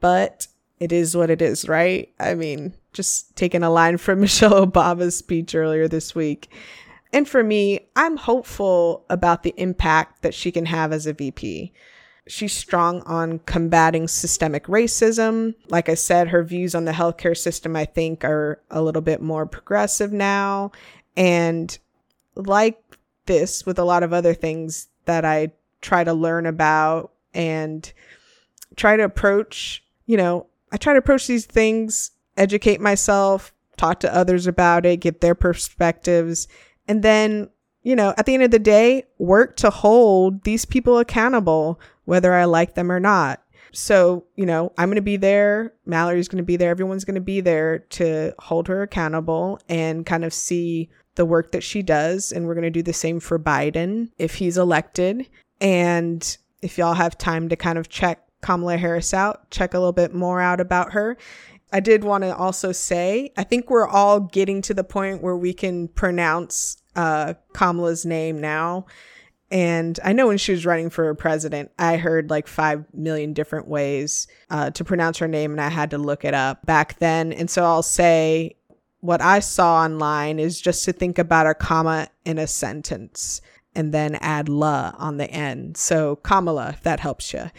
But 0.00 0.46
it 0.80 0.92
is 0.92 1.16
what 1.16 1.30
it 1.30 1.42
is, 1.42 1.68
right? 1.68 2.12
I 2.18 2.34
mean, 2.34 2.74
just 2.92 3.36
taking 3.36 3.62
a 3.62 3.70
line 3.70 3.98
from 3.98 4.20
Michelle 4.20 4.66
Obama's 4.66 5.16
speech 5.16 5.54
earlier 5.54 5.88
this 5.88 6.14
week. 6.14 6.50
And 7.14 7.28
for 7.28 7.44
me, 7.44 7.86
I'm 7.94 8.16
hopeful 8.16 9.06
about 9.08 9.44
the 9.44 9.54
impact 9.56 10.22
that 10.22 10.34
she 10.34 10.50
can 10.50 10.66
have 10.66 10.92
as 10.92 11.06
a 11.06 11.12
VP. 11.12 11.72
She's 12.26 12.52
strong 12.52 13.02
on 13.02 13.38
combating 13.46 14.08
systemic 14.08 14.66
racism. 14.66 15.54
Like 15.68 15.88
I 15.88 15.94
said, 15.94 16.28
her 16.28 16.42
views 16.42 16.74
on 16.74 16.86
the 16.86 16.92
healthcare 16.92 17.36
system, 17.36 17.76
I 17.76 17.84
think, 17.84 18.24
are 18.24 18.60
a 18.68 18.82
little 18.82 19.00
bit 19.00 19.22
more 19.22 19.46
progressive 19.46 20.12
now. 20.12 20.72
And 21.16 21.78
like 22.34 22.82
this, 23.26 23.64
with 23.64 23.78
a 23.78 23.84
lot 23.84 24.02
of 24.02 24.12
other 24.12 24.34
things 24.34 24.88
that 25.04 25.24
I 25.24 25.52
try 25.82 26.02
to 26.02 26.12
learn 26.12 26.46
about 26.46 27.12
and 27.32 27.92
try 28.74 28.96
to 28.96 29.04
approach, 29.04 29.84
you 30.06 30.16
know, 30.16 30.48
I 30.72 30.78
try 30.78 30.94
to 30.94 30.98
approach 30.98 31.28
these 31.28 31.46
things, 31.46 32.10
educate 32.36 32.80
myself, 32.80 33.54
talk 33.76 34.00
to 34.00 34.12
others 34.12 34.48
about 34.48 34.84
it, 34.84 34.96
get 34.96 35.20
their 35.20 35.36
perspectives, 35.36 36.48
and 36.88 37.02
then, 37.02 37.50
you 37.82 37.96
know, 37.96 38.14
at 38.16 38.26
the 38.26 38.34
end 38.34 38.42
of 38.42 38.50
the 38.50 38.58
day, 38.58 39.04
work 39.18 39.56
to 39.56 39.70
hold 39.70 40.44
these 40.44 40.64
people 40.64 40.98
accountable, 40.98 41.80
whether 42.04 42.34
I 42.34 42.44
like 42.44 42.74
them 42.74 42.90
or 42.90 43.00
not. 43.00 43.42
So, 43.72 44.24
you 44.36 44.46
know, 44.46 44.72
I'm 44.78 44.88
going 44.88 44.96
to 44.96 45.02
be 45.02 45.16
there. 45.16 45.72
Mallory's 45.84 46.28
going 46.28 46.42
to 46.42 46.46
be 46.46 46.56
there. 46.56 46.70
Everyone's 46.70 47.04
going 47.04 47.16
to 47.16 47.20
be 47.20 47.40
there 47.40 47.80
to 47.90 48.32
hold 48.38 48.68
her 48.68 48.82
accountable 48.82 49.58
and 49.68 50.06
kind 50.06 50.24
of 50.24 50.32
see 50.32 50.88
the 51.16 51.24
work 51.24 51.52
that 51.52 51.62
she 51.62 51.82
does. 51.82 52.30
And 52.30 52.46
we're 52.46 52.54
going 52.54 52.64
to 52.64 52.70
do 52.70 52.82
the 52.82 52.92
same 52.92 53.18
for 53.18 53.38
Biden 53.38 54.10
if 54.16 54.36
he's 54.36 54.56
elected. 54.56 55.28
And 55.60 56.36
if 56.62 56.78
y'all 56.78 56.94
have 56.94 57.18
time 57.18 57.48
to 57.48 57.56
kind 57.56 57.78
of 57.78 57.88
check 57.88 58.24
Kamala 58.42 58.76
Harris 58.76 59.12
out, 59.12 59.50
check 59.50 59.74
a 59.74 59.78
little 59.78 59.92
bit 59.92 60.14
more 60.14 60.40
out 60.40 60.60
about 60.60 60.92
her. 60.92 61.16
I 61.74 61.80
did 61.80 62.04
want 62.04 62.22
to 62.22 62.34
also 62.36 62.70
say, 62.70 63.32
I 63.36 63.42
think 63.42 63.68
we're 63.68 63.88
all 63.88 64.20
getting 64.20 64.62
to 64.62 64.74
the 64.74 64.84
point 64.84 65.24
where 65.24 65.36
we 65.36 65.52
can 65.52 65.88
pronounce 65.88 66.76
uh, 66.94 67.34
Kamala's 67.52 68.06
name 68.06 68.40
now. 68.40 68.86
And 69.50 69.98
I 70.04 70.12
know 70.12 70.28
when 70.28 70.38
she 70.38 70.52
was 70.52 70.64
running 70.64 70.88
for 70.88 71.12
president, 71.16 71.72
I 71.76 71.96
heard 71.96 72.30
like 72.30 72.46
5 72.46 72.84
million 72.94 73.32
different 73.32 73.66
ways 73.66 74.28
uh, 74.50 74.70
to 74.70 74.84
pronounce 74.84 75.18
her 75.18 75.26
name, 75.26 75.50
and 75.50 75.60
I 75.60 75.68
had 75.68 75.90
to 75.90 75.98
look 75.98 76.24
it 76.24 76.32
up 76.32 76.64
back 76.64 77.00
then. 77.00 77.32
And 77.32 77.50
so 77.50 77.64
I'll 77.64 77.82
say 77.82 78.54
what 79.00 79.20
I 79.20 79.40
saw 79.40 79.82
online 79.82 80.38
is 80.38 80.60
just 80.60 80.84
to 80.84 80.92
think 80.92 81.18
about 81.18 81.48
a 81.48 81.54
comma 81.54 82.06
in 82.24 82.38
a 82.38 82.46
sentence 82.46 83.40
and 83.74 83.92
then 83.92 84.14
add 84.20 84.48
la 84.48 84.94
on 84.96 85.16
the 85.16 85.28
end. 85.28 85.76
So 85.76 86.16
Kamala, 86.16 86.68
if 86.68 86.82
that 86.84 87.00
helps 87.00 87.32
you. 87.32 87.50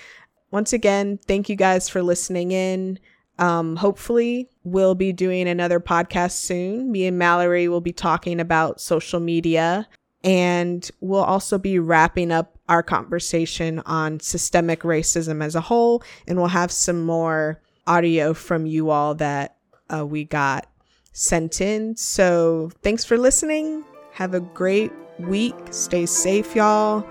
Once 0.52 0.72
again, 0.72 1.20
thank 1.28 1.50
you 1.50 1.58
guys 1.58 1.90
for 1.90 2.02
listening 2.02 2.54
in. 2.54 2.98
Um, 3.38 3.76
hopefully, 3.76 4.50
we'll 4.64 4.96
be 4.96 5.12
doing 5.12 5.48
another 5.48 5.80
podcast 5.80 6.34
soon. 6.34 6.92
Me 6.92 7.06
and 7.06 7.18
Mallory 7.18 7.68
will 7.68 7.82
be 7.82 7.92
talking 7.92 8.40
about 8.40 8.80
social 8.80 9.20
media, 9.20 9.88
and 10.24 10.90
we'll 11.02 11.24
also 11.24 11.58
be 11.58 11.80
wrapping 11.80 12.32
up 12.32 12.58
our 12.70 12.82
conversation 12.82 13.80
on 13.86 14.20
systemic 14.20 14.82
racism 14.82 15.44
as 15.44 15.56
a 15.56 15.62
whole. 15.62 16.02
And 16.28 16.38
we'll 16.38 16.48
have 16.48 16.72
some 16.72 17.06
more 17.06 17.62
audio 17.86 18.34
from 18.34 18.66
you 18.66 18.90
all 18.90 19.16
that 19.16 19.58
uh, 19.94 20.06
we 20.06 20.24
got 20.24 20.68
sent 21.12 21.62
in. 21.62 21.96
So, 21.96 22.72
thanks 22.82 23.06
for 23.06 23.18
listening. 23.18 23.84
Have 24.14 24.34
a 24.34 24.40
great 24.40 24.92
week. 25.20 25.56
Stay 25.72 26.06
safe, 26.06 26.56
y'all, 26.56 27.06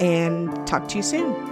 and 0.00 0.66
talk 0.66 0.88
to 0.88 0.96
you 0.96 1.02
soon. 1.02 1.49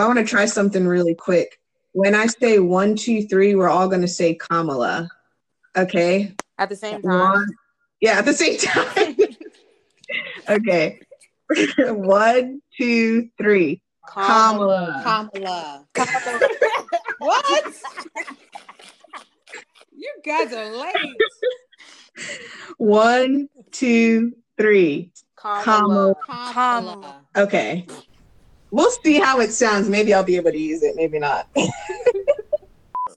Well, 0.00 0.08
I 0.08 0.14
want 0.14 0.26
to 0.26 0.30
try 0.30 0.46
something 0.46 0.86
really 0.86 1.14
quick. 1.14 1.60
When 1.92 2.14
I 2.14 2.24
say 2.24 2.58
one, 2.58 2.96
two, 2.96 3.28
three, 3.28 3.54
we're 3.54 3.68
all 3.68 3.86
going 3.86 4.00
to 4.00 4.08
say 4.08 4.32
Kamala. 4.32 5.10
Okay. 5.76 6.34
At 6.56 6.70
the 6.70 6.76
same 6.76 7.02
time. 7.02 7.18
One, 7.18 7.46
yeah, 8.00 8.12
at 8.12 8.24
the 8.24 8.32
same 8.32 8.56
time. 8.58 9.14
okay. 10.48 11.00
one, 11.78 12.62
two, 12.78 13.28
three. 13.36 13.82
Kamala. 14.08 15.02
Kamala. 15.04 15.86
Kamala. 15.92 16.40
what? 17.18 17.74
you 19.92 20.14
guys 20.24 20.50
are 20.54 20.76
late. 20.78 20.94
One, 22.78 23.50
two, 23.70 24.32
three. 24.56 25.12
Kamala. 25.36 26.14
Kamala. 26.24 26.52
Kamala. 26.54 27.26
Okay 27.36 27.86
we'll 28.70 28.90
see 28.90 29.18
how 29.18 29.40
it 29.40 29.52
sounds. 29.52 29.88
Maybe 29.88 30.14
I'll 30.14 30.24
be 30.24 30.36
able 30.36 30.52
to 30.52 30.58
use 30.58 30.82
it. 30.82 30.96
Maybe 30.96 31.18
not. 31.18 31.48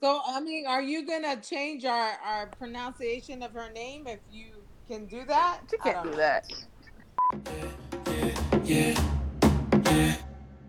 so, 0.00 0.20
I 0.26 0.40
mean, 0.40 0.66
are 0.66 0.82
you 0.82 1.06
gonna 1.06 1.36
change 1.40 1.84
our 1.84 2.12
our 2.24 2.46
pronunciation 2.58 3.42
of 3.42 3.52
her 3.52 3.70
name 3.70 4.06
if 4.06 4.20
you 4.30 4.52
can 4.88 5.06
do 5.06 5.24
that? 5.26 5.60
You 5.72 5.78
can't 5.78 6.04
do 6.04 6.16
that. 6.16 6.44
Yeah, 8.04 8.34
yeah, 8.64 9.00
yeah, 9.84 10.16